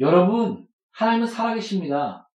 여러분, 0.00 0.66
하나님은 0.92 1.26
살아계십니다. 1.26 2.25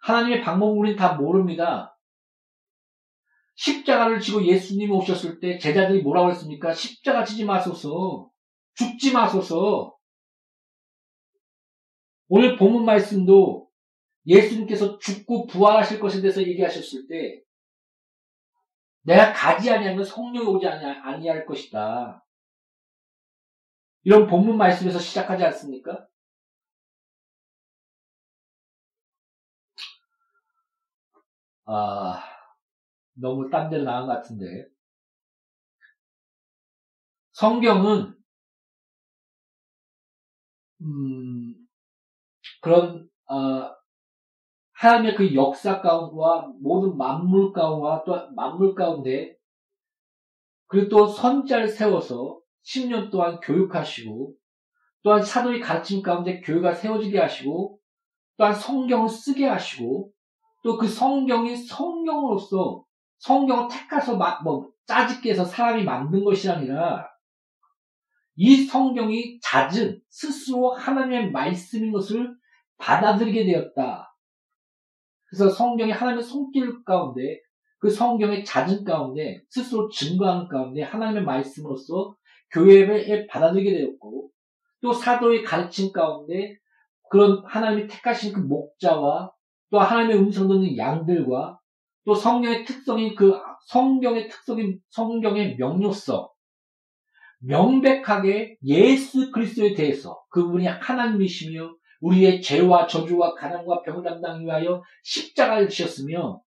하나님의 0.00 0.42
방법을 0.42 0.78
우리는 0.78 0.96
다 0.96 1.14
모릅니다. 1.14 1.96
십자가를 3.54 4.20
지고 4.20 4.44
예수님이 4.44 4.90
오셨을 4.92 5.38
때 5.40 5.58
제자들이 5.58 6.02
뭐라고 6.02 6.30
했습니까? 6.30 6.72
십자가 6.72 7.24
지지 7.24 7.44
마소서. 7.44 8.30
죽지 8.74 9.12
마소서. 9.12 9.96
오늘 12.28 12.56
본문 12.56 12.84
말씀도 12.84 13.68
예수님께서 14.26 14.98
죽고 14.98 15.46
부활하실 15.46 16.00
것에 16.00 16.20
대해서 16.20 16.40
얘기하셨을 16.42 17.06
때 17.08 17.42
내가 19.02 19.32
가지 19.32 19.70
아니하면 19.70 20.04
성령이 20.04 20.46
오지 20.46 20.66
아니할 20.66 21.44
것이다. 21.44 22.24
이런 24.02 24.26
본문 24.26 24.56
말씀에서 24.56 24.98
시작하지 24.98 25.44
않습니까? 25.44 26.06
아, 31.72 32.20
너무 33.14 33.48
딴 33.48 33.70
데로 33.70 33.84
나간 33.84 34.06
것 34.06 34.14
같은데. 34.14 34.66
성경은, 37.32 38.12
음, 40.80 41.54
그런, 42.60 43.08
어, 43.26 43.70
하나님의 44.72 45.14
그 45.14 45.34
역사 45.34 45.80
가운데와 45.80 46.52
모든 46.60 46.96
만물 46.96 47.52
가운데와 47.52 48.02
또 48.04 48.30
만물 48.32 48.74
가운데 48.74 49.36
그리고 50.66 50.88
또 50.88 51.06
선자를 51.06 51.68
세워서 51.68 52.40
10년 52.64 53.10
동안 53.10 53.38
교육하시고 53.40 54.34
또한 55.02 55.22
사도의 55.22 55.60
가르침 55.60 56.02
가운데 56.02 56.40
교회가 56.40 56.72
세워지게 56.72 57.18
하시고 57.18 57.78
또한 58.38 58.54
성경을 58.54 59.08
쓰게 59.08 59.46
하시고 59.46 60.12
또 60.62 60.76
그 60.76 60.86
성경이 60.86 61.56
성경으로서 61.56 62.84
성경을 63.18 63.68
택해서 63.68 64.16
뭐 64.44 64.70
짜집게 64.86 65.30
해서 65.30 65.44
사람이 65.44 65.84
만든 65.84 66.24
것이 66.24 66.50
아니라 66.50 67.06
이 68.36 68.64
성경이 68.64 69.38
잦은 69.40 70.00
스스로 70.08 70.74
하나님의 70.74 71.30
말씀인 71.30 71.92
것을 71.92 72.34
받아들이게 72.78 73.44
되었다. 73.44 74.14
그래서 75.26 75.48
성경이 75.48 75.92
하나님의 75.92 76.24
손길 76.24 76.82
가운데 76.84 77.40
그 77.78 77.88
성경의 77.90 78.44
잦은 78.44 78.84
가운데 78.84 79.42
스스로 79.48 79.88
증거하는 79.88 80.48
가운데 80.48 80.82
하나님의 80.82 81.24
말씀으로서 81.24 82.16
교회에 82.50 83.26
받아들이게 83.26 83.72
되었고 83.72 84.30
또 84.82 84.92
사도의 84.92 85.44
가르침 85.44 85.92
가운데 85.92 86.58
그런 87.10 87.42
하나님이 87.44 87.86
택하신 87.88 88.32
그 88.32 88.40
목자와 88.40 89.30
또 89.70 89.78
하나님의 89.78 90.18
음성 90.18 90.48
듣는 90.48 90.76
양들과 90.76 91.58
또 92.04 92.14
성경의 92.14 92.64
특성인 92.64 93.14
그 93.14 93.38
성경의 93.66 94.28
특성인 94.28 94.80
성경의 94.90 95.56
명료성 95.56 96.28
명백하게 97.40 98.58
예수 98.64 99.30
그리스도에 99.30 99.74
대해서 99.74 100.22
그분이 100.30 100.66
하나님이시며 100.66 101.74
우리의 102.00 102.42
죄와 102.42 102.86
저주와 102.86 103.34
가난과 103.34 103.82
병을 103.82 104.02
담당하기 104.02 104.44
위하여 104.44 104.82
십자가를 105.04 105.68
지셨으며 105.68 106.42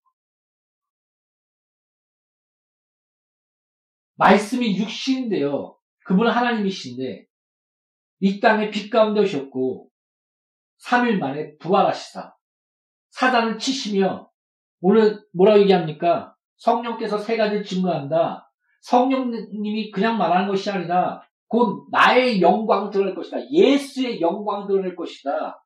말씀이 4.16 4.76
육신인데요. 4.76 5.76
그분은 6.04 6.30
하나님이신데 6.30 7.26
이 8.20 8.40
땅에 8.40 8.70
빛 8.70 8.90
가운데 8.90 9.20
오셨고 9.20 9.90
3일 10.84 11.18
만에 11.18 11.56
부활하시사 11.58 12.33
사단을 13.14 13.58
치시며 13.58 14.28
오늘 14.80 15.24
뭐라고 15.32 15.60
얘기합니까? 15.60 16.34
성령께서 16.56 17.18
세 17.18 17.36
가지를 17.36 17.64
증거한다. 17.64 18.50
성령님이 18.82 19.90
그냥 19.92 20.18
말하는 20.18 20.48
것이 20.48 20.68
아니라 20.70 21.22
곧 21.46 21.86
나의 21.90 22.40
영광 22.40 22.90
드러낼 22.90 23.14
것이다. 23.14 23.38
예수의 23.50 24.20
영광 24.20 24.66
드러낼 24.66 24.96
것이다. 24.96 25.64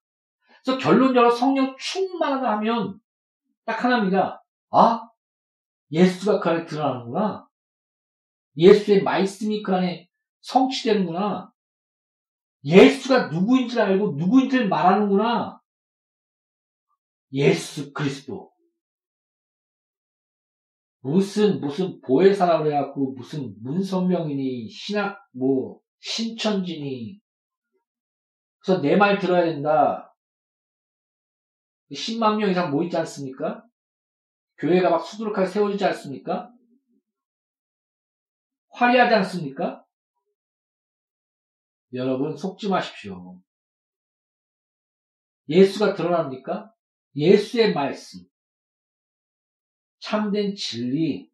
그래서 0.62 0.78
결론적으로 0.78 1.30
성령 1.30 1.74
충만하다 1.78 2.50
하면 2.58 3.00
딱 3.64 3.82
하나입니다. 3.82 4.44
아, 4.70 5.08
예수가 5.90 6.40
그 6.40 6.50
안에 6.50 6.66
드러나는구나. 6.66 7.48
예수의 8.58 9.02
말씀이 9.02 9.62
그 9.62 9.74
안에 9.74 10.08
성취되는구나. 10.42 11.50
예수가 12.64 13.28
누구인 13.28 13.68
줄 13.68 13.80
알고 13.80 14.16
누구인 14.16 14.50
줄 14.50 14.68
말하는구나. 14.68 15.57
예수 17.32 17.92
그리스도. 17.92 18.50
무슨 21.00 21.60
무슨 21.60 22.00
보혜사라 22.00 22.62
그래갖고 22.62 23.12
무슨 23.12 23.54
문선명이니 23.62 24.68
신학 24.68 25.18
뭐 25.32 25.80
신천지니 26.00 27.20
그래서 28.60 28.80
내 28.82 28.96
말 28.96 29.18
들어야 29.18 29.44
된다. 29.44 30.14
10만 31.92 32.36
명 32.38 32.50
이상 32.50 32.70
모이지 32.70 32.96
않습니까? 32.98 33.64
교회가 34.58 34.90
막 34.90 34.98
수두룩하게 35.04 35.46
세워지지 35.46 35.84
않습니까? 35.86 36.52
화려하지 38.72 39.14
않습니까? 39.14 39.84
여러분 41.94 42.36
속지 42.36 42.68
마십시오. 42.68 43.40
예수가 45.48 45.94
드러납니까? 45.94 46.70
예수의 47.18 47.74
말씀, 47.74 48.20
참된 49.98 50.54
진리, 50.54 51.28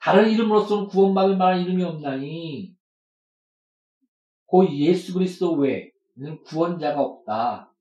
다른 0.00 0.30
이름으로서는 0.30 0.88
구원받을 0.88 1.36
만한 1.36 1.62
이름이 1.62 1.82
없나니 1.84 2.74
곧 4.46 4.72
예수 4.72 5.14
그리스도 5.14 5.52
외에는 5.54 6.42
구원자가 6.44 7.00
없다. 7.00 7.72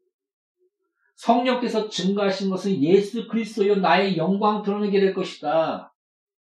성령께서 1.16 1.90
증거하신 1.90 2.50
것은 2.50 2.84
예수 2.84 3.28
그리스도여 3.28 3.78
나의 3.78 4.18
영광 4.18 4.62
드러내게 4.62 5.00
될 5.00 5.14
것이다. 5.14 5.94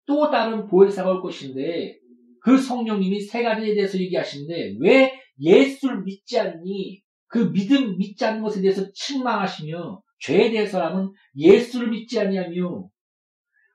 또 0.05 0.29
다른 0.29 0.67
보혜사가 0.67 1.11
올 1.11 1.21
것인데 1.21 1.99
그 2.41 2.57
성령님이 2.57 3.21
세 3.21 3.43
가지에 3.43 3.73
대해서 3.73 3.97
얘기하시는데 3.97 4.77
왜 4.79 5.19
예수를 5.39 6.03
믿지 6.03 6.39
않니? 6.39 7.01
그 7.29 7.51
믿음 7.51 7.97
믿지 7.97 8.25
않는 8.25 8.41
것에 8.41 8.61
대해서 8.61 8.91
책망하시며 8.91 10.01
죄에 10.19 10.51
대해서라면 10.51 11.13
예수를 11.35 11.89
믿지 11.89 12.19
아니하며 12.19 12.89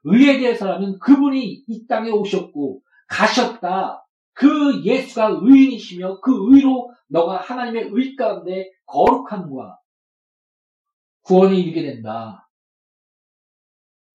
의에 0.05 0.38
대해서라면 0.38 0.99
그분이 0.99 1.64
이 1.67 1.87
땅에 1.87 2.11
오셨고 2.11 2.83
가셨다. 3.09 4.05
그 4.33 4.83
예수가 4.85 5.38
의인이시며 5.40 6.21
그 6.21 6.33
의로 6.51 6.93
너가 7.07 7.40
하나님의 7.40 7.90
의 7.93 8.17
가운데 8.17 8.71
거룩함과 8.87 9.79
구원에 11.23 11.57
이르게 11.57 11.83
된다. 11.83 12.51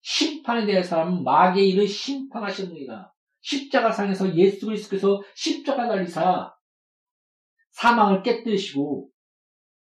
심판에 0.01 0.65
대해서라면 0.65 1.23
마귀의 1.23 1.69
일을 1.69 1.87
심판하셨느니라. 1.87 3.11
십자가상에서 3.41 4.35
예수 4.35 4.65
그리스도께서 4.65 5.21
십자가 5.33 5.87
달리사 5.87 6.53
사망을 7.71 8.21
깨뜨리시고 8.21 9.08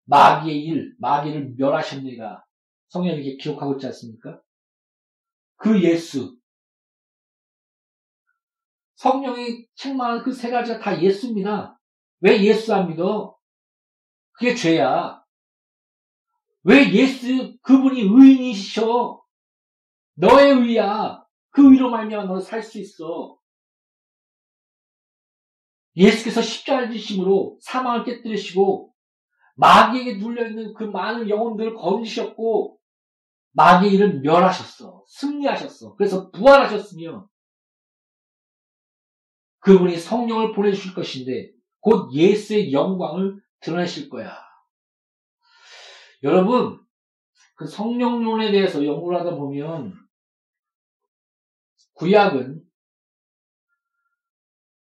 마귀의 0.05 0.65
일, 0.65 0.95
마귀를 0.99 1.55
멸하셨느니라. 1.57 2.45
성경이 2.89 3.17
이렇게 3.17 3.37
기록하고 3.37 3.75
있지 3.75 3.87
않습니까? 3.87 4.41
그 5.57 5.83
예수. 5.83 6.37
성령이 8.97 9.67
책망한 9.77 10.23
그 10.25 10.33
세 10.33 10.51
가지가 10.51 10.79
다 10.81 11.01
예수입니다. 11.03 11.79
왜 12.21 12.43
예수 12.43 12.75
안 12.75 12.89
믿어? 12.89 13.37
그게 14.33 14.55
죄야. 14.55 15.23
왜 16.65 16.93
예수, 16.93 17.57
그분이 17.63 18.01
의인이시셔? 18.03 19.23
너의 20.15 20.53
의야. 20.53 21.25
그 21.51 21.73
의로 21.73 21.91
말미암아 21.91 22.25
너는 22.27 22.41
살 22.43 22.63
수 22.63 22.79
있어. 22.79 23.39
예수께서 25.97 26.41
십자가를 26.43 26.93
지심으로 26.93 27.59
사망을 27.63 28.05
깨뜨리시고 28.05 28.90
마귀에게 29.61 30.17
눌려있는 30.17 30.73
그 30.73 30.85
많은 30.85 31.29
영혼들을 31.29 31.75
건지셨고 31.75 32.79
마귀의 33.53 33.95
일을 33.95 34.21
멸하셨어. 34.21 35.05
승리하셨어. 35.07 35.97
그래서 35.97 36.31
부활하셨으며 36.31 37.29
그분이 39.59 39.99
성령을 39.99 40.53
보내주실 40.55 40.95
것인데 40.95 41.53
곧 41.81 42.13
예수의 42.15 42.73
영광을 42.73 43.43
드러내실 43.61 44.09
거야. 44.09 44.35
여러분, 46.23 46.81
그 47.57 47.67
성령론에 47.67 48.53
대해서 48.53 48.85
연구를 48.85 49.21
하다 49.21 49.35
보면 49.37 49.95
구약은 51.95 52.63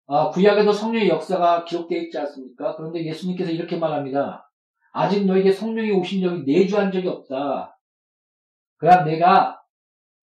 아, 0.07 0.29
구약에도 0.29 0.71
성령의 0.71 1.09
역사가 1.09 1.65
기록되어 1.65 2.01
있지 2.03 2.17
않습니까? 2.17 2.75
그런데 2.75 3.05
예수님께서 3.05 3.51
이렇게 3.51 3.77
말합니다. 3.77 4.50
아직 4.91 5.25
너에게 5.25 5.51
성령이 5.51 5.91
오신 5.91 6.21
적이 6.21 6.43
내주한 6.45 6.91
적이 6.91 7.07
없다. 7.07 7.77
그러나 8.77 9.03
내가 9.03 9.61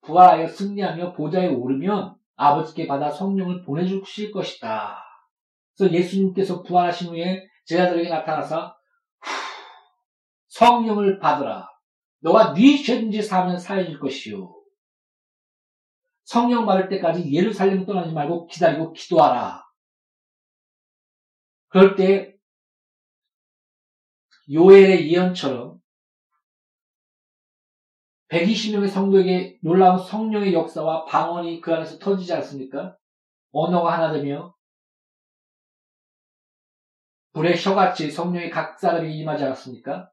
부활하여 0.03 0.47
승리하며 0.47 1.13
보좌에 1.13 1.49
오르면 1.49 2.17
아버지께 2.37 2.87
받아 2.87 3.11
성령을 3.11 3.63
보내주실 3.63 4.31
것이다. 4.31 5.03
그래서 5.77 5.95
예수님께서 5.95 6.63
부활하신 6.63 7.11
후에 7.11 7.49
제자들에게 7.67 8.09
나타나서 8.09 8.77
성령을 10.49 11.19
받으라. 11.19 11.69
너가 12.21 12.53
네 12.53 12.77
죄든지 12.77 13.23
사면 13.23 13.59
사해질 13.59 13.99
것이요. 13.99 14.55
성령 16.25 16.67
받을 16.67 16.89
때까지 16.89 17.33
예루살렘 17.33 17.87
떠나지 17.87 18.13
말고 18.13 18.47
기다리고 18.49 18.93
기도하라. 18.93 19.65
그럴 21.69 21.97
때 21.97 22.38
요엘의 24.51 25.13
예언처럼 25.13 25.81
120명의 28.29 28.89
성도에게 28.89 29.59
놀라운 29.63 29.99
성령의 29.99 30.53
역사와 30.53 31.07
방언이 31.07 31.61
그 31.61 31.75
안에서 31.75 31.99
터지지 31.99 32.33
않습니까? 32.35 32.97
언어가 33.53 33.93
하나 33.95 34.13
되며 34.13 34.55
불의 37.33 37.57
혀같이 37.57 38.11
성령의 38.11 38.51
각 38.51 38.79
사람이 38.79 39.17
임하지 39.19 39.45
않았습니까? 39.45 40.11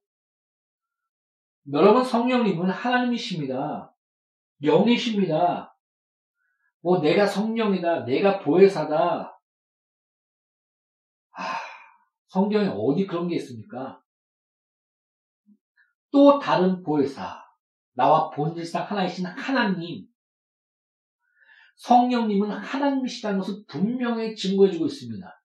여러분 1.74 2.04
성령님은 2.04 2.69
하나님이십니다. 2.69 3.93
영이십니다. 4.63 5.76
뭐 6.82 7.02
내가 7.02 7.26
성령이다, 7.26 8.06
내가 8.06 8.39
보혜사다, 8.39 9.39
아, 11.32 11.43
성경에 12.28 12.67
어디 12.67 13.08
그런 13.08 13.28
게 13.28 13.38
있습니까? 13.38 14.05
또 16.15 16.39
다른 16.39 16.82
보혜사, 16.82 17.43
나와 17.93 18.30
본질상 18.30 18.89
하나이신 18.89 19.25
하나님, 19.25 20.08
성령님은 21.75 22.51
하나님이시다는 22.51 23.39
것을 23.39 23.65
분명히 23.67 24.34
증거해주고 24.34 24.86
있습니다. 24.86 25.43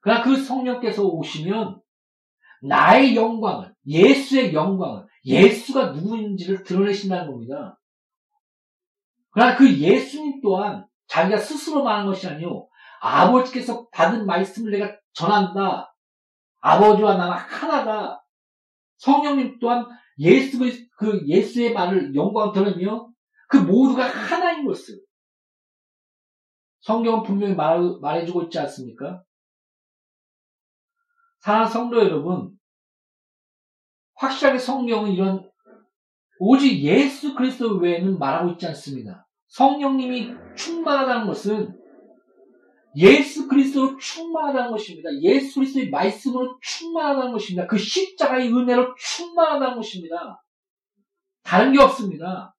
그러나 0.00 0.22
그 0.22 0.42
성령께서 0.42 1.04
오시면 1.04 1.82
나의 2.62 3.14
영광을, 3.14 3.74
예수의 3.86 4.54
영광을, 4.54 5.06
예수가 5.26 5.92
누구인지를 5.92 6.64
드러내신다는 6.64 7.30
겁니다. 7.30 7.78
그러나 9.32 9.54
그 9.54 9.70
예수님 9.70 10.40
또한 10.40 10.86
자기가 11.08 11.36
스스로 11.36 11.84
말한 11.84 12.06
것이 12.06 12.26
아니요 12.26 12.66
아버지께서 13.02 13.86
받은 13.90 14.24
말씀을 14.24 14.72
내가 14.72 14.96
전한다. 15.12 15.94
아버지와 16.60 17.18
나가 17.18 17.34
하나다. 17.34 18.21
성령님 19.02 19.58
또한 19.58 19.86
예수 20.18 20.58
그 20.96 21.26
예수의 21.26 21.72
말을 21.72 22.14
영광 22.14 22.52
들으며 22.52 23.08
그 23.48 23.56
모두가 23.56 24.06
하나인 24.06 24.64
것을 24.64 25.00
성경은 26.82 27.24
분명히 27.24 27.54
말, 27.54 27.80
말해주고 28.00 28.44
있지 28.44 28.60
않습니까? 28.60 29.24
사랑 31.40 31.66
성도 31.66 31.98
여러분, 31.98 32.56
확실하게 34.14 34.58
성경은 34.58 35.10
이런 35.10 35.50
오직 36.38 36.80
예수 36.82 37.34
그리스도 37.34 37.78
외에는 37.78 38.20
말하고 38.20 38.52
있지 38.52 38.68
않습니다. 38.68 39.26
성령님이 39.48 40.32
충만하다는 40.56 41.26
것은 41.26 41.81
예수 42.96 43.48
그리스도로 43.48 43.96
충만하다는 43.96 44.70
것입니다. 44.70 45.08
예수 45.20 45.60
그리스도의 45.60 45.90
말씀으로 45.90 46.58
충만하다는 46.60 47.32
것입니다. 47.32 47.66
그 47.66 47.78
십자가의 47.78 48.52
은혜로 48.52 48.94
충만하다는 48.96 49.76
것입니다. 49.76 50.44
다른 51.42 51.72
게 51.72 51.80
없습니다. 51.80 52.54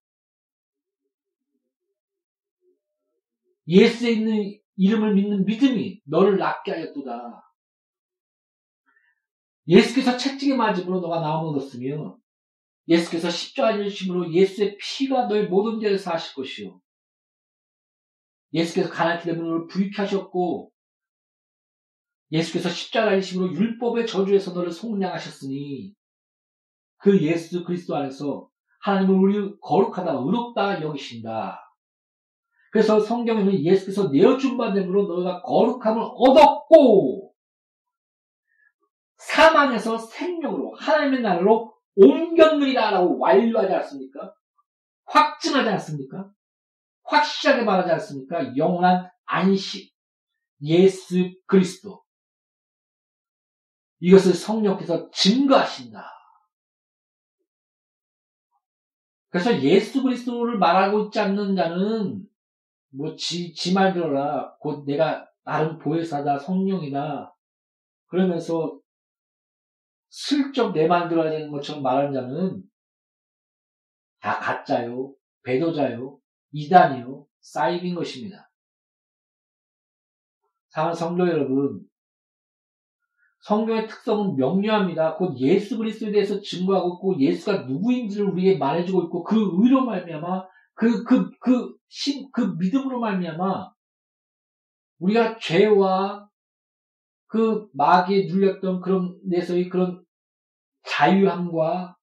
예수에 3.68 4.12
있는 4.12 4.60
이름을 4.76 5.14
믿는 5.14 5.46
믿음이 5.46 6.02
너를 6.06 6.38
낫게 6.38 6.72
하였도다. 6.72 7.44
예수께서 9.68 10.18
채찍에 10.18 10.56
맞음으로 10.56 11.00
너가 11.00 11.22
나음을 11.22 11.52
얻었으며 11.52 12.18
예수께서 12.88 13.30
십자가를 13.30 13.90
심으로 13.90 14.34
예수의 14.34 14.78
피가 14.78 15.28
너의 15.28 15.48
모든 15.48 15.80
죄를 15.80 15.98
사하실 15.98 16.36
것이요. 16.36 16.82
예수께서 18.54 18.90
가난기 18.90 19.26
때문에 19.26 19.68
부익 19.68 19.98
하셨고 19.98 20.72
예수께서 22.32 22.70
십자가를 22.70 23.22
심으로 23.22 23.54
율법의 23.54 24.08
저주에서 24.08 24.54
너를 24.54 24.72
속량하셨으니 24.72 25.94
그 26.98 27.22
예수 27.22 27.64
그리스도 27.64 27.96
안에서 27.96 28.50
하나님은 28.82 29.16
우리 29.16 29.60
거룩하다, 29.62 30.12
의롭다 30.12 30.82
여기신다. 30.82 31.60
그래서 32.72 33.00
성경에는 33.00 33.64
예수께서 33.64 34.10
내어준 34.10 34.58
바 34.58 34.74
됨으로 34.74 35.08
너희가 35.08 35.42
거룩함을 35.44 36.02
얻었고 36.02 37.34
사망에서 39.18 39.98
생명으로 39.98 40.76
하나님의 40.76 41.22
나라로 41.22 41.74
옮겼느니라라고 41.96 43.20
완료하지 43.20 43.74
않습니까? 43.74 44.34
확증하지 45.06 45.70
않습니까? 45.70 46.32
확실하게 47.04 47.64
말하지 47.64 47.92
않습니까? 47.92 48.56
영원한 48.56 49.10
안식, 49.26 49.94
예수 50.62 51.32
그리스도. 51.46 52.04
이것을 54.00 54.34
성령께서 54.34 55.10
증거하신다. 55.12 56.10
그래서 59.30 59.62
예수 59.62 60.04
그리스도를 60.04 60.60
말하고 60.60 61.06
있지 61.06 61.20
않는 61.20 61.56
자는 61.56 62.24
뭐 62.90 63.16
지, 63.16 63.54
지말 63.54 63.94
들어라. 63.94 64.56
곧 64.60 64.86
내가 64.86 65.28
나름 65.44 65.80
보혜사다, 65.80 66.40
성령이다. 66.40 67.36
그러면서 68.08 68.80
슬쩍 70.10 70.74
내 70.74 70.88
만들어야 70.88 71.32
되는 71.32 71.50
것처럼 71.50 71.82
말하는 71.82 72.14
자는 72.14 72.64
다 74.20 74.40
가짜요, 74.40 75.16
배도자요, 75.42 76.20
이단이요, 76.54 77.26
사이비인 77.42 77.96
것입니다. 77.96 78.50
사랑 80.70 80.94
성도 80.94 81.28
여러분, 81.28 81.82
성경의 83.42 83.88
특성은 83.88 84.38
명료합니다. 84.38 85.16
곧 85.16 85.38
예수 85.38 85.78
그리스도에 85.78 86.12
대해서 86.12 86.40
증거하고 86.40 86.96
있고 86.96 87.20
예수가 87.20 87.64
누구인지를 87.64 88.28
우리에게 88.28 88.58
말해주고 88.58 89.04
있고 89.04 89.24
그 89.24 89.36
의로 89.62 89.84
말미암아 89.86 90.48
그그그신그 90.76 92.56
믿음으로 92.58 93.02
말미암아 93.02 93.74
우리가 95.00 95.38
죄와 95.40 96.30
그 97.28 97.68
마귀에 97.74 98.28
눌렸던 98.28 98.80
그런 98.80 99.20
내서의 99.26 99.68
그런 99.68 100.06
자유함과 100.84 101.98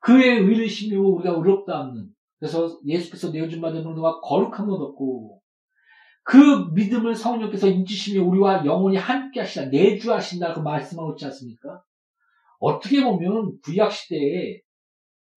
그의 0.00 0.40
의를 0.40 0.68
심리고 0.68 1.16
우리가 1.16 1.30
의롭다 1.30 1.80
없는 1.80 2.14
그래서 2.38 2.78
예수께서 2.84 3.30
내어준 3.30 3.60
바된 3.60 3.82
너가 3.82 4.20
거룩함을 4.20 4.74
얻었고 4.74 5.40
그 6.22 6.70
믿음을 6.74 7.14
성령께서 7.14 7.68
인치시며 7.68 8.24
우리와 8.26 8.64
영원히 8.66 8.96
함께 8.96 9.40
하시다 9.40 9.66
내주하신다고 9.66 10.62
말씀하고 10.62 11.12
있지 11.12 11.24
않습니까? 11.26 11.82
어떻게 12.58 13.02
보면 13.02 13.58
구약 13.62 13.92
시대에 13.92 14.60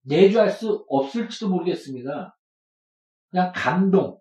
내주할 0.01 0.49
수 0.49 0.85
없을지도 0.88 1.49
모르겠습니다. 1.49 2.35
그냥 3.29 3.51
감동. 3.55 4.19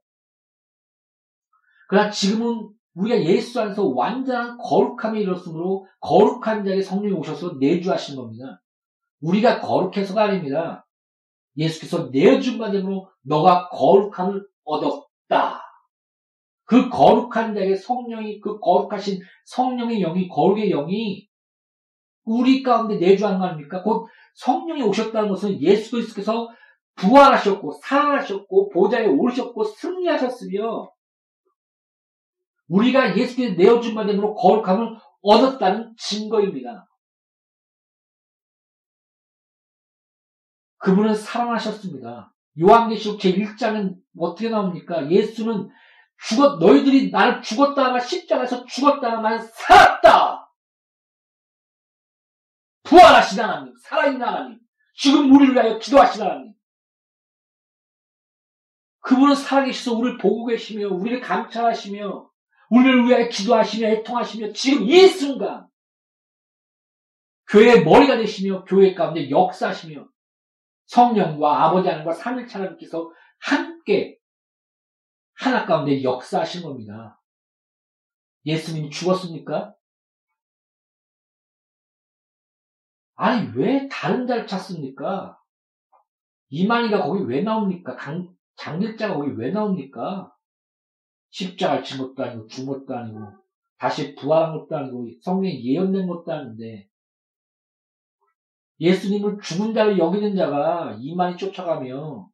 그러나 1.89 2.11
지금은 2.11 2.69
우리가 2.95 3.23
예수 3.25 3.61
안에서 3.61 3.87
완전한 3.87 4.59
거룩함에 4.59 5.21
이뤘으므로 5.21 5.87
거룩한 6.01 6.65
자에게 6.65 6.83
성령이 6.83 7.15
오셔서 7.15 7.57
내주하신 7.61 8.17
겁니다. 8.17 8.63
우리가 9.21 9.61
거룩해서가 9.61 10.25
아닙니다. 10.25 10.87
예수께서 11.59 12.09
내어준 12.11 12.59
바됨으로 12.59 13.11
너가 13.23 13.69
거룩함을 13.69 14.47
얻었다. 14.65 15.61
그 16.65 16.89
거룩한 16.89 17.55
자에게 17.55 17.75
성령이 17.75 18.41
그 18.41 18.59
거룩하신 18.61 19.21
성령의 19.47 20.01
영이 20.01 20.29
거룩의 20.29 20.71
영이 20.71 21.29
우리 22.25 22.63
가운데 22.63 22.97
내주하는 22.97 23.39
거 23.39 23.47
아닙니까? 23.47 23.83
곧 23.83 24.07
성령이 24.35 24.83
오셨다는 24.83 25.29
것은 25.31 25.61
예수 25.61 25.93
그리스도께서 25.93 26.49
부활하셨고 26.95 27.73
살아나셨고 27.83 28.69
보좌에 28.71 29.07
오르셨고 29.07 29.65
승리하셨으며 29.65 30.91
우리가 32.69 33.17
예수께서 33.17 33.55
내어준 33.55 33.95
바됨으로 33.95 34.35
거룩함을 34.35 34.97
얻었다는 35.23 35.95
증거입니다. 35.97 36.88
그분은 40.79 41.15
사랑하셨습니다. 41.15 42.33
요한계시록 42.61 43.21
제1장은 43.21 43.97
어떻게 44.19 44.49
나옵니까? 44.49 45.11
예수는 45.11 45.71
죽었, 46.21 46.59
너희들이 46.59 47.11
나를 47.11 47.43
죽었다가 47.43 48.01
십자가에서 48.01 48.65
죽었다가 48.65 49.21
난 49.21 49.39
살았다! 49.39 50.51
부활하신 52.83 53.41
하나님, 53.41 53.75
살아있는 53.83 54.27
하나님, 54.27 54.61
지금 54.95 55.33
우리를 55.33 55.55
위하여 55.55 55.79
기도하신 55.79 56.23
하나님. 56.23 56.55
그분은 59.01 59.35
살아계셔서 59.37 59.97
우리를 59.97 60.19
보고 60.19 60.47
계시며, 60.47 60.89
우리를 60.89 61.21
감찰하시며, 61.21 62.31
우리를 62.71 63.07
위하여 63.07 63.29
기도하시며, 63.29 63.89
애통하시며, 63.89 64.53
지금 64.53 64.89
이 64.89 65.07
순간, 65.07 65.67
교회의 67.49 67.85
머리가 67.85 68.17
되시며, 68.17 68.65
교회 68.65 68.95
가운데 68.95 69.31
역사하시며, 69.31 70.07
성령과 70.89 71.65
아버지 71.65 71.89
하나님과 71.89 72.13
삼일차 72.13 72.59
하나님께서 72.59 73.11
함께 73.39 74.19
하나 75.35 75.65
가운데 75.65 76.03
역사하신 76.03 76.63
겁니다. 76.63 77.21
예수님이 78.45 78.91
죽었습니까? 78.91 79.75
아니, 83.15 83.51
왜 83.57 83.89
다른 83.89 84.27
자를 84.27 84.47
찾습니까? 84.47 85.39
이만희가 86.51 87.03
거기 87.03 87.25
왜 87.25 87.43
나옵니까? 87.43 87.97
강, 87.97 88.35
장길자가 88.57 89.17
거기 89.17 89.33
왜 89.33 89.51
나옵니까? 89.51 90.33
십자가를 91.31 91.85
진 91.85 91.99
것도 91.99 92.25
아니고, 92.25 92.47
죽은 92.47 92.87
것도 92.87 92.97
아니고, 92.97 93.19
다시 93.77 94.15
부활한 94.15 94.59
것도 94.59 94.77
아니고, 94.77 95.09
성령에 95.23 95.63
예언된 95.63 96.07
것도 96.07 96.33
아닌데, 96.33 96.88
예수님을 98.81 99.41
죽은 99.43 99.75
자를 99.75 99.99
여기는 99.99 100.37
자가 100.37 100.97
이만희 101.01 101.37
쫓아가며, 101.37 102.29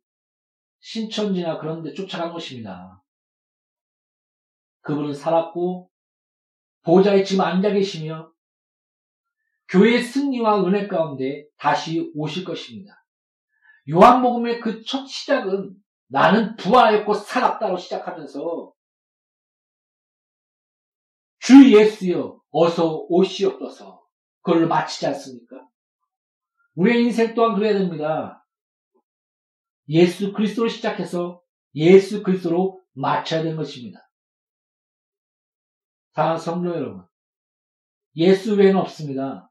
신천지나 0.80 1.58
그런 1.58 1.82
데 1.82 1.94
쫓아간 1.94 2.32
것입니다. 2.32 3.02
그분은 4.82 5.14
살았고 5.14 5.90
보좌에 6.82 7.24
지금 7.24 7.42
앉아 7.44 7.70
계시며 7.72 8.30
교회의 9.68 10.02
승리와 10.02 10.62
은혜 10.66 10.86
가운데 10.86 11.46
다시 11.56 12.12
오실 12.14 12.44
것입니다. 12.44 13.02
요한복음의 13.88 14.60
그 14.60 14.84
첫 14.84 15.06
시작은 15.06 15.74
나는 16.08 16.54
부활하였고 16.56 17.14
살았다로 17.14 17.78
시작하면서 17.78 18.72
주 21.40 21.72
예수여 21.72 22.40
어서 22.50 23.06
오시옵소서 23.08 24.02
그걸 24.42 24.66
마치지 24.66 25.06
않습니까? 25.06 25.66
우리의 26.74 27.04
인생 27.04 27.34
또한 27.34 27.54
그래야 27.54 27.74
됩니다. 27.74 28.44
예수 29.88 30.32
그리스도로 30.32 30.68
시작해서 30.68 31.40
예수 31.74 32.22
그리스도로 32.22 32.80
맞춰야 32.92 33.42
되는 33.42 33.56
것입니다. 33.56 34.08
다 36.12 36.36
성도 36.36 36.70
여러분, 36.70 37.04
예수 38.16 38.54
외에는 38.54 38.78
없습니다. 38.80 39.50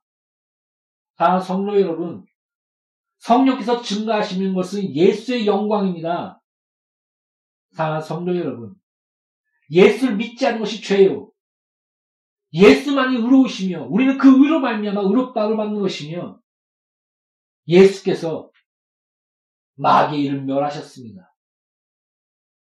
다 1.16 1.40
성도 1.40 1.80
여러분, 1.80 2.26
성령께서 3.20 3.82
증가하시는 3.82 4.54
것은 4.54 4.96
예수의 4.96 5.46
영광입니다. 5.46 6.42
다 7.76 8.02
성도 8.02 8.36
여러분, 8.36 8.74
예수를 9.70 10.16
믿지 10.16 10.46
않는 10.48 10.60
것이 10.60 10.82
죄요. 10.82 11.32
예수만이 12.54 13.18
의로우시며 13.18 13.88
우리는 13.90 14.18
그 14.18 14.30
의로 14.30 14.60
말미암아 14.60 15.02
의롭다를 15.02 15.58
받는 15.58 15.82
것이며 15.82 16.40
예수께서 17.68 18.50
마귀의 19.76 20.24
일을 20.24 20.44
멸하셨습니다. 20.44 21.34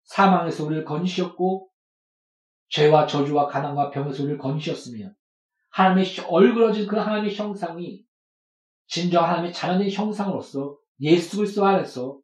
사망에서 0.03 0.65
우리를 0.65 0.85
건지셨고 0.85 1.69
죄와 2.69 3.07
저주와 3.07 3.47
가난과 3.47 3.91
병에서 3.91 4.23
우리를 4.23 4.37
건지셨으며 4.37 5.11
하나님의 5.69 6.05
얼그러진 6.27 6.87
그 6.87 6.97
하나님의 6.97 7.35
형상이 7.35 8.03
진정 8.87 9.23
하나님의 9.23 9.53
자연의 9.53 9.91
형상으로서 9.91 10.77
예수 11.01 11.37
그리스도 11.37 11.65
안에서 11.65 12.19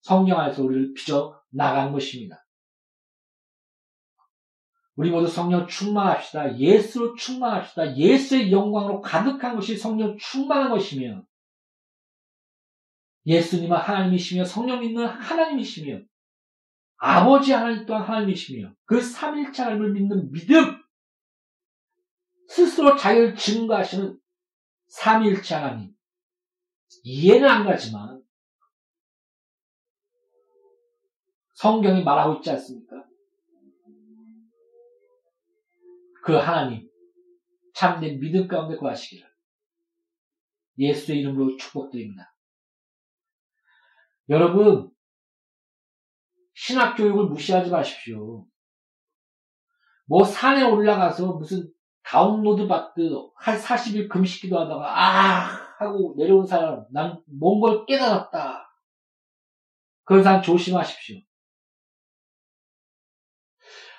성령 0.00 0.38
안에서 0.38 0.62
우리를 0.62 0.94
빚어 0.94 1.40
나간 1.50 1.92
것입니다. 1.92 2.44
우리 4.96 5.10
모두 5.10 5.26
성령 5.26 5.66
충만합시다. 5.66 6.56
예수로 6.58 7.16
충만합시다. 7.16 7.96
예수의 7.96 8.52
영광으로 8.52 9.00
가득한 9.00 9.56
것이 9.56 9.76
성령 9.76 10.16
충만한 10.18 10.70
것이며 10.70 11.24
예수님은 13.26 13.76
하나님이시며 13.76 14.44
성령 14.44 14.80
믿는 14.80 15.06
하나님이시며 15.06 16.00
아버지 16.96 17.52
하나님 17.52 17.86
또한 17.86 18.02
하나님이시며 18.02 18.74
그 18.84 19.00
삼일차 19.00 19.66
하나님을 19.66 19.92
믿는 19.92 20.30
믿음 20.30 20.82
스스로 22.48 22.96
자기를 22.96 23.34
증거하시는 23.34 24.18
삼일차 24.88 25.64
하나님 25.64 25.94
이해는 27.02 27.48
안 27.48 27.64
가지만 27.64 28.22
성경이 31.54 32.04
말하고 32.04 32.36
있지 32.36 32.50
않습니까? 32.50 33.04
그 36.22 36.34
하나님 36.34 36.88
참된 37.74 38.18
믿음 38.20 38.46
가운데 38.48 38.76
구하시기를 38.76 39.26
예수의 40.78 41.20
이름으로 41.20 41.56
축복드립니다. 41.56 42.33
여러분, 44.28 44.90
신학교육을 46.54 47.26
무시하지 47.26 47.70
마십시오. 47.70 48.46
뭐 50.06 50.24
산에 50.24 50.62
올라가서 50.62 51.34
무슨 51.34 51.70
다운로드 52.04 52.66
받듯 52.68 53.12
한 53.36 53.58
40일 53.58 54.08
금식기도 54.08 54.58
하다가 54.58 54.84
아 54.86 55.64
하고 55.78 56.14
내려온 56.16 56.46
사람 56.46 56.84
난 56.92 57.22
뭔 57.40 57.60
걸 57.60 57.86
깨달았다. 57.86 58.70
그런 60.04 60.22
사람 60.22 60.42
조심하십시오. 60.42 61.20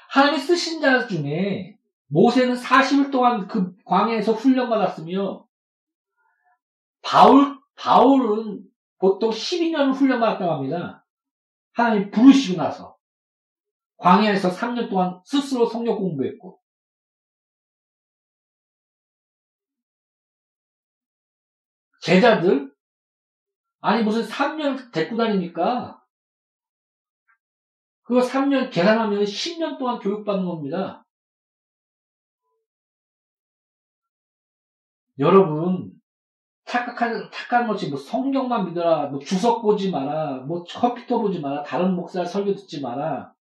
하나님이 0.10 0.40
쓰신 0.40 0.82
자 0.82 1.08
중에 1.08 1.78
모세는 2.08 2.56
40일 2.56 3.12
동안 3.12 3.48
그 3.48 3.76
광야에서 3.86 4.34
훈련받았으며 4.34 5.46
바울 7.02 7.60
바울은 7.76 8.64
보통 8.98 9.30
12년 9.30 9.94
훈련받았다고 9.94 10.52
합니다. 10.52 11.06
하나님 11.74 12.10
부르시고 12.12 12.58
나서 12.58 12.98
광야에서 13.98 14.50
3년 14.50 14.90
동안 14.90 15.22
스스로 15.26 15.66
성경 15.66 15.98
공부했고 15.98 16.62
제자들 22.02 22.74
아니 23.82 24.04
무슨 24.04 24.24
3년 24.24 24.92
데리고 24.92 25.18
다니니까 25.18 26.02
그거 28.04 28.22
3년 28.22 28.72
계산하면 28.72 29.24
10년 29.24 29.80
동안 29.80 30.00
교육받는 30.00 30.46
겁니다. 30.46 31.06
여러분 35.18 35.95
착각한, 36.66 37.30
착각한 37.32 37.68
것이 37.68 37.90
뭐 37.90 37.98
성경만 37.98 38.66
믿어라, 38.68 39.08
뭐 39.08 39.20
주석 39.20 39.62
보지 39.62 39.92
마라, 39.92 40.38
뭐 40.48 40.64
컴퓨터 40.64 41.20
보지 41.20 41.40
마라, 41.40 41.64
다른 41.64 41.96
목사 41.96 42.26
설교 42.26 42.56
듣지 42.56 42.82
마라. 42.82 43.34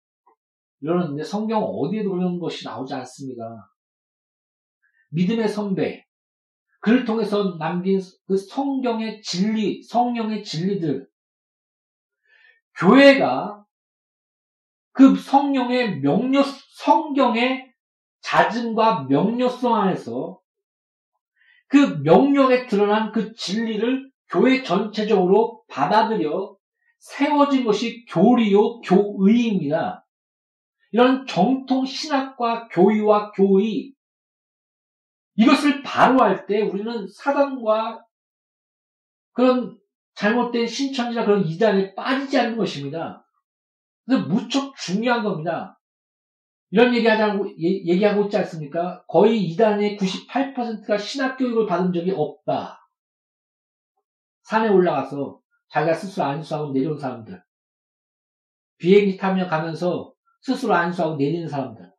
이러는데 0.80 1.24
성경 1.24 1.62
어디에도 1.62 2.10
그런 2.10 2.38
것이 2.38 2.66
나오지 2.66 2.92
않습니다. 2.94 3.72
믿음의 5.10 5.48
선배, 5.48 6.04
그를 6.80 7.06
통해서 7.06 7.56
남긴 7.56 7.98
그 8.26 8.36
성경의 8.36 9.22
진리, 9.22 9.82
성령의 9.82 10.44
진리들, 10.44 11.08
교회가 12.76 13.64
그 14.92 15.16
성령의 15.16 16.00
명료, 16.00 16.42
성경의 16.76 17.72
잦음과 18.20 19.06
명료성 19.08 19.74
안에서 19.74 20.38
그 21.74 22.00
명령에 22.04 22.66
드러난 22.68 23.10
그 23.10 23.34
진리를 23.34 24.08
교회 24.28 24.62
전체적으로 24.62 25.64
받아들여 25.68 26.56
세워진 27.00 27.64
것이 27.64 28.06
교리요 28.08 28.80
교의입니다. 28.82 30.06
이런 30.92 31.26
정통 31.26 31.84
신학과 31.84 32.68
교의와 32.68 33.32
교의 33.32 33.92
이것을 35.34 35.82
바로할 35.82 36.46
때 36.46 36.62
우리는 36.62 37.08
사단과 37.08 38.04
그런 39.32 39.76
잘못된 40.14 40.68
신천지나 40.68 41.24
그런 41.24 41.44
이단에 41.44 41.96
빠지지 41.96 42.38
않는 42.38 42.56
것입니다. 42.56 43.26
그래서 44.06 44.28
무척 44.28 44.76
중요한 44.76 45.24
겁니다. 45.24 45.76
이런 46.70 46.94
얘기하자고, 46.94 47.50
얘기하고 47.58 48.24
있지 48.24 48.36
않습니까? 48.38 49.04
거의 49.06 49.42
이단의 49.44 49.96
98%가 49.96 50.98
신학 50.98 51.36
교육을 51.36 51.66
받은 51.66 51.92
적이 51.92 52.12
없다. 52.16 52.80
산에 54.42 54.68
올라가서 54.68 55.40
자기가 55.68 55.94
스스로 55.94 56.26
안수하고 56.26 56.72
내려온 56.72 56.98
사람들. 56.98 57.42
비행기 58.78 59.16
타며 59.16 59.46
가면서 59.46 60.14
스스로 60.40 60.74
안수하고 60.74 61.16
내리는 61.16 61.48
사람들. 61.48 61.92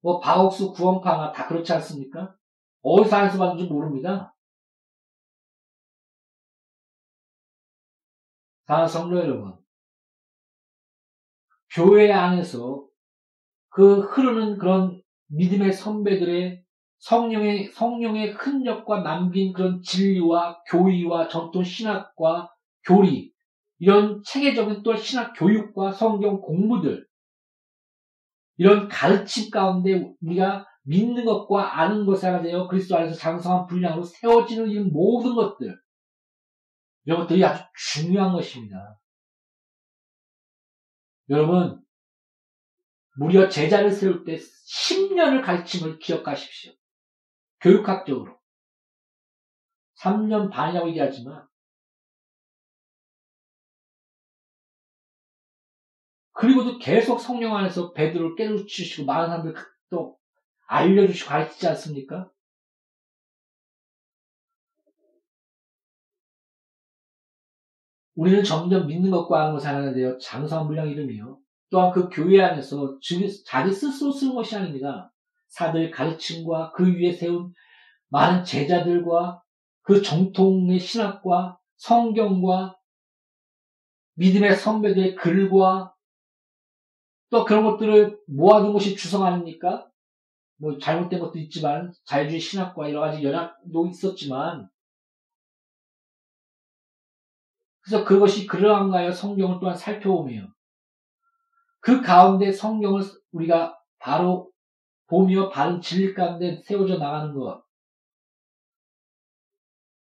뭐 0.00 0.18
바옥수 0.18 0.72
구원파나 0.72 1.32
다 1.32 1.46
그렇지 1.46 1.72
않습니까? 1.74 2.34
어디서 2.82 3.16
안수 3.16 3.38
받는지 3.38 3.70
모릅니다. 3.70 4.34
사랑 8.66 8.88
성도 8.88 9.18
여러분, 9.18 9.61
교회 11.74 12.12
안에서 12.12 12.86
그 13.70 14.00
흐르는 14.00 14.58
그런 14.58 15.02
믿음의 15.28 15.72
선배들의 15.72 16.62
성령의, 16.98 17.72
성령의 17.72 18.32
흔적과 18.32 19.02
남긴 19.02 19.52
그런 19.52 19.82
진리와 19.82 20.62
교의와 20.68 21.28
전통 21.28 21.64
신학과 21.64 22.52
교리, 22.86 23.32
이런 23.78 24.22
체계적인 24.24 24.82
또 24.82 24.94
신학 24.94 25.32
교육과 25.32 25.92
성경 25.92 26.40
공부들, 26.40 27.04
이런 28.56 28.88
가르침 28.88 29.50
가운데 29.50 30.14
우리가 30.20 30.66
믿는 30.84 31.24
것과 31.24 31.80
아는 31.80 32.06
것에 32.06 32.28
하나 32.28 32.68
그리스도 32.68 32.96
안에서 32.96 33.16
장성한 33.16 33.66
분량으로 33.66 34.02
세워지는 34.02 34.70
이 34.70 34.78
모든 34.78 35.34
것들, 35.34 35.76
이런 37.04 37.20
것들이 37.20 37.44
아주 37.44 37.64
중요한 37.74 38.32
것입니다. 38.32 39.00
여러분, 41.32 41.82
무려 43.16 43.48
제자를 43.48 43.90
세울 43.90 44.24
때 44.24 44.36
10년을 44.36 45.42
가르침을 45.42 45.98
기억하십시오. 45.98 46.74
교육학적으로. 47.60 48.38
3년 50.00 50.50
반이라고 50.50 50.90
얘기하지만, 50.90 51.48
그리고도 56.32 56.78
계속 56.78 57.18
성령 57.18 57.56
안에서 57.56 57.92
베드로를 57.92 58.34
깨우치시고 58.36 59.06
많은 59.06 59.28
사람들 59.28 59.54
또 59.88 60.18
알려주시고 60.66 61.28
가르치지 61.30 61.68
않습니까? 61.68 62.31
우리는 68.14 68.44
점점 68.44 68.86
믿는 68.86 69.10
것과 69.10 69.40
하는 69.40 69.54
것을 69.54 69.68
하는데요. 69.68 70.18
장성한 70.18 70.66
물량 70.66 70.88
이름이요. 70.88 71.38
또한 71.70 71.90
그 71.92 72.08
교회 72.10 72.42
안에서 72.42 72.98
자기 73.46 73.72
스스로 73.72 74.12
쓰는 74.12 74.34
것이 74.34 74.54
아닙니다. 74.56 75.12
사들 75.48 75.90
가르침과 75.90 76.72
그 76.72 76.94
위에 76.94 77.12
세운 77.12 77.52
많은 78.08 78.44
제자들과 78.44 79.42
그 79.82 80.02
정통의 80.02 80.78
신학과 80.78 81.58
성경과 81.76 82.76
믿음의 84.14 84.56
선배들의 84.56 85.14
글과 85.14 85.94
또 87.30 87.44
그런 87.46 87.64
것들을 87.64 88.18
모아둔 88.26 88.74
것이 88.74 88.94
주성 88.94 89.24
아닙니까? 89.24 89.88
뭐 90.58 90.78
잘못된 90.78 91.18
것도 91.18 91.38
있지만 91.38 91.92
자유주의 92.04 92.38
신학과 92.38 92.90
여러 92.90 93.00
가지 93.00 93.24
연합도 93.24 93.86
있었지만 93.88 94.68
그래서 97.82 98.04
그것이 98.04 98.46
그러한가요? 98.46 99.12
성경을 99.12 99.58
또한 99.60 99.76
살펴보며 99.76 100.46
그 101.80 102.00
가운데 102.00 102.52
성경을 102.52 103.02
우리가 103.32 103.78
바로 103.98 104.50
보며 105.08 105.50
바른 105.50 105.80
진리 105.80 106.14
가운데 106.14 106.62
세워져 106.62 106.96
나가는 106.96 107.34
것. 107.34 107.62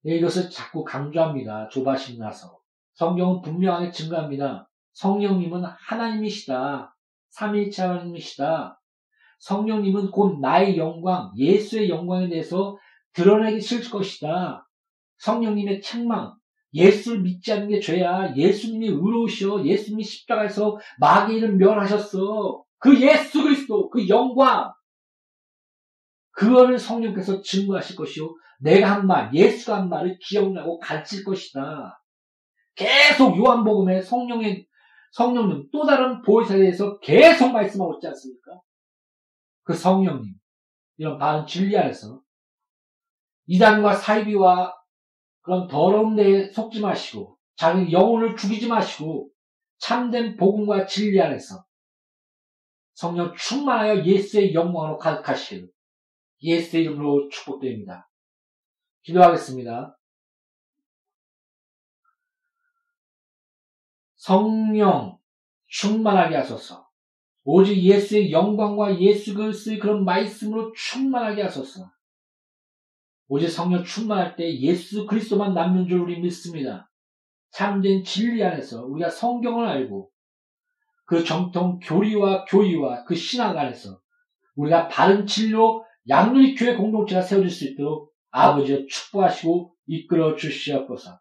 네, 0.04 0.18
이것을 0.18 0.50
자꾸 0.50 0.84
강조합니다. 0.84 1.70
조바심 1.70 2.20
나서. 2.20 2.60
성경은 2.96 3.42
분명하게 3.42 3.92
증거합니다. 3.92 4.70
성령님은 4.92 5.64
하나님이시다. 5.64 6.96
삼위일체 7.30 7.82
하나님이시다. 7.82 8.80
성령님은 9.40 10.12
곧 10.12 10.40
나의 10.40 10.78
영광, 10.78 11.32
예수의 11.36 11.90
영광에 11.90 12.30
대해서 12.30 12.78
드러내기 13.14 13.62
싫을 13.62 13.90
것이다. 13.90 14.68
성령님의 15.18 15.82
책망, 15.82 16.36
예수를 16.74 17.22
믿지 17.22 17.52
않는 17.54 17.70
게 17.70 17.80
죄야. 17.80 18.36
예수님이 18.36 18.88
의로우셔. 18.88 19.64
예수님이 19.64 20.04
십자가에서 20.04 20.78
마귀를 21.00 21.58
멸하셨어. 21.58 22.64
그 22.80 23.00
예수 23.00 23.44
그리스도, 23.44 23.90
그 23.90 24.08
영광. 24.08 24.74
그거를 26.32 26.80
성령께서 26.80 27.42
증거하실 27.42 27.96
것이요. 27.96 28.36
내가 28.60 28.92
한 28.92 29.08
말, 29.08 29.34
예수가 29.34 29.78
한 29.78 29.90
말을 29.90 30.18
기억나고 30.20 30.80
가르칠 30.80 31.24
것이다. 31.24 32.02
계속 32.76 33.38
요한복음에 33.38 34.02
성령의, 34.02 34.66
성령님, 35.12 35.70
또 35.72 35.86
다른 35.86 36.22
보혜사에 36.24 36.58
대해서 36.58 36.98
계속 37.00 37.52
말씀하고 37.52 37.96
있지 37.96 38.08
않습니까? 38.08 38.60
그 39.64 39.74
성령님. 39.74 40.34
이런 40.98 41.18
바른 41.18 41.46
진리 41.46 41.78
안에서 41.78 42.22
이단과 43.46 43.96
사이비와 43.96 44.74
그런 45.44 45.68
더러운 45.68 46.16
데에 46.16 46.52
속지 46.52 46.82
마시고 46.82 47.38
자기 47.56 47.92
영혼을 47.92 48.36
죽이지 48.36 48.68
마시고 48.68 49.30
참된 49.78 50.38
복음과 50.38 50.86
진리 50.86 51.22
안에서 51.22 51.66
성령 52.94 53.34
충만하여 53.36 54.06
예수의 54.06 54.54
영광으로 54.54 54.98
가득하시길 54.98 55.70
예수의 56.42 56.84
이름으로 56.84 57.30
축복드립니다. 57.30 58.10
기도하겠습니다. 59.04 59.98
성령 64.16 65.18
충만하게 65.68 66.38
하소서. 66.38 66.88
오직 67.44 67.82
예수의 67.84 68.32
영광과 68.32 69.02
예수 69.02 69.34
그리스의 69.34 69.80
그런 69.80 70.06
말씀으로 70.06 70.72
충만하게 70.74 71.44
하소서. 71.44 71.92
오직 73.34 73.50
성령 73.50 73.84
충만할 73.84 74.36
때 74.36 74.60
예수 74.60 75.08
그리스도만 75.08 75.56
남는 75.56 75.88
줄 75.88 76.02
우리 76.02 76.20
믿습니다. 76.20 76.92
참된 77.50 78.04
진리 78.04 78.44
안에서 78.44 78.86
우리가 78.86 79.10
성경을 79.10 79.68
알고 79.68 80.12
그 81.06 81.24
정통 81.24 81.80
교리와 81.80 82.46
교리와 82.46 83.06
그 83.06 83.16
신앙 83.16 83.58
안에서 83.58 84.00
우리가 84.56 84.88
바른 84.88 85.26
진로 85.26 85.84
양누리 86.08 86.54
교회 86.54 86.76
공동체가 86.76 87.24
세워질 87.24 87.50
수 87.50 87.66
있도록 87.70 88.14
아버지가 88.30 88.84
축복하시고 88.88 89.74
이끌어 89.88 90.36
주시옵소서. 90.36 91.20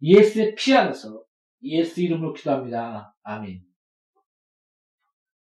예수의 0.00 0.54
피 0.54 0.74
안에서 0.74 1.24
예수 1.62 2.00
이름으로 2.00 2.32
기도합니다. 2.32 3.14
아멘. 3.22 3.60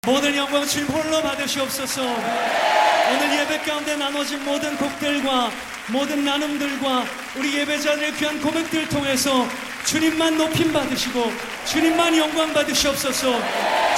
모든 0.07 0.34
영광 0.34 0.64
주님 0.64 0.88
홀로 0.88 1.20
받으시옵소서. 1.20 2.01
오늘 2.03 3.38
예배 3.38 3.59
가운데 3.66 3.96
나눠진 3.96 4.42
모든 4.46 4.74
곡들과 4.78 5.70
모든 5.91 6.24
나눔들과 6.24 7.05
우리 7.36 7.59
예배자들의 7.59 8.14
귀한 8.14 8.41
고백들을 8.41 8.88
통해서 8.88 9.49
주님만 9.84 10.36
높임 10.36 10.72
받으시고 10.72 11.32
주님만 11.66 12.16
영광 12.16 12.53
받으시옵소서. 12.53 13.41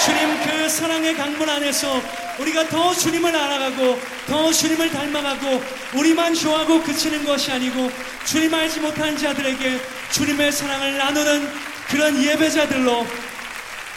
주님 0.05 0.41
그 0.43 0.69
사랑의 0.69 1.15
강문 1.15 1.49
안에서 1.49 2.01
우리가 2.39 2.67
더 2.69 2.95
주님을 2.95 3.35
알아가고 3.35 4.01
더 4.27 4.53
주님을 4.53 4.91
닮아가고 4.91 5.63
우리만 5.95 6.35
좋아하고 6.35 6.83
그치는 6.83 7.25
것이 7.25 7.53
아니고 7.53 7.91
주님 8.25 8.55
알지 8.55 8.81
못한 8.81 9.17
자들에게 9.17 9.81
주님의 10.13 10.51
사랑을 10.51 10.97
나누는 10.97 11.49
그런 11.89 12.23
예배자들로 12.23 13.07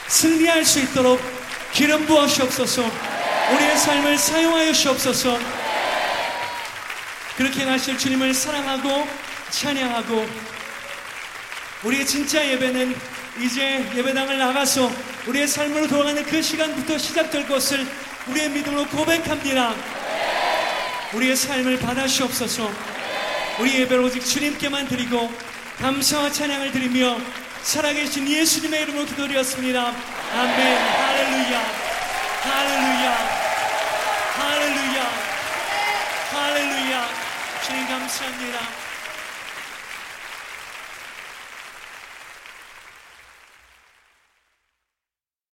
승리할 0.07 0.65
수 0.65 0.79
있도록 0.81 1.21
기름 1.71 2.05
부어 2.05 2.27
시옵소서 2.27 2.83
우리의 3.53 3.77
삶을 3.77 4.17
사용하여 4.17 4.73
시옵소서 4.73 5.64
그렇게 7.37 7.63
하실 7.63 7.97
주님을 7.97 8.33
사랑하고 8.33 9.07
찬양하고 9.49 10.27
우리의 11.83 12.05
진짜 12.05 12.45
예배는 12.47 12.95
이제 13.41 13.85
예배당을 13.95 14.37
나가서 14.37 14.89
우리의 15.27 15.47
삶으로 15.47 15.87
돌아가는 15.87 16.23
그 16.23 16.41
시간부터 16.41 16.97
시작될 16.97 17.47
것을 17.47 17.85
우리의 18.27 18.49
믿음으로 18.49 18.87
고백합니다. 18.87 19.75
우리의 21.13 21.35
삶을 21.35 21.79
받아시옵소서. 21.79 22.71
우리 23.59 23.81
예배를 23.81 24.03
오직 24.03 24.23
주님께만 24.25 24.87
드리고 24.87 25.31
감사와 25.79 26.31
찬양을 26.31 26.71
드리며 26.71 27.17
살아계신 27.61 28.27
예수님의 28.27 28.83
이름으로 28.83 29.05
기도드렸습니다. 29.05 29.93
아멘. 30.33 30.77
할렐루야. 30.77 31.59
할렐루야. 32.43 33.34
주님 37.65 37.87
감사합니다. 37.87 38.84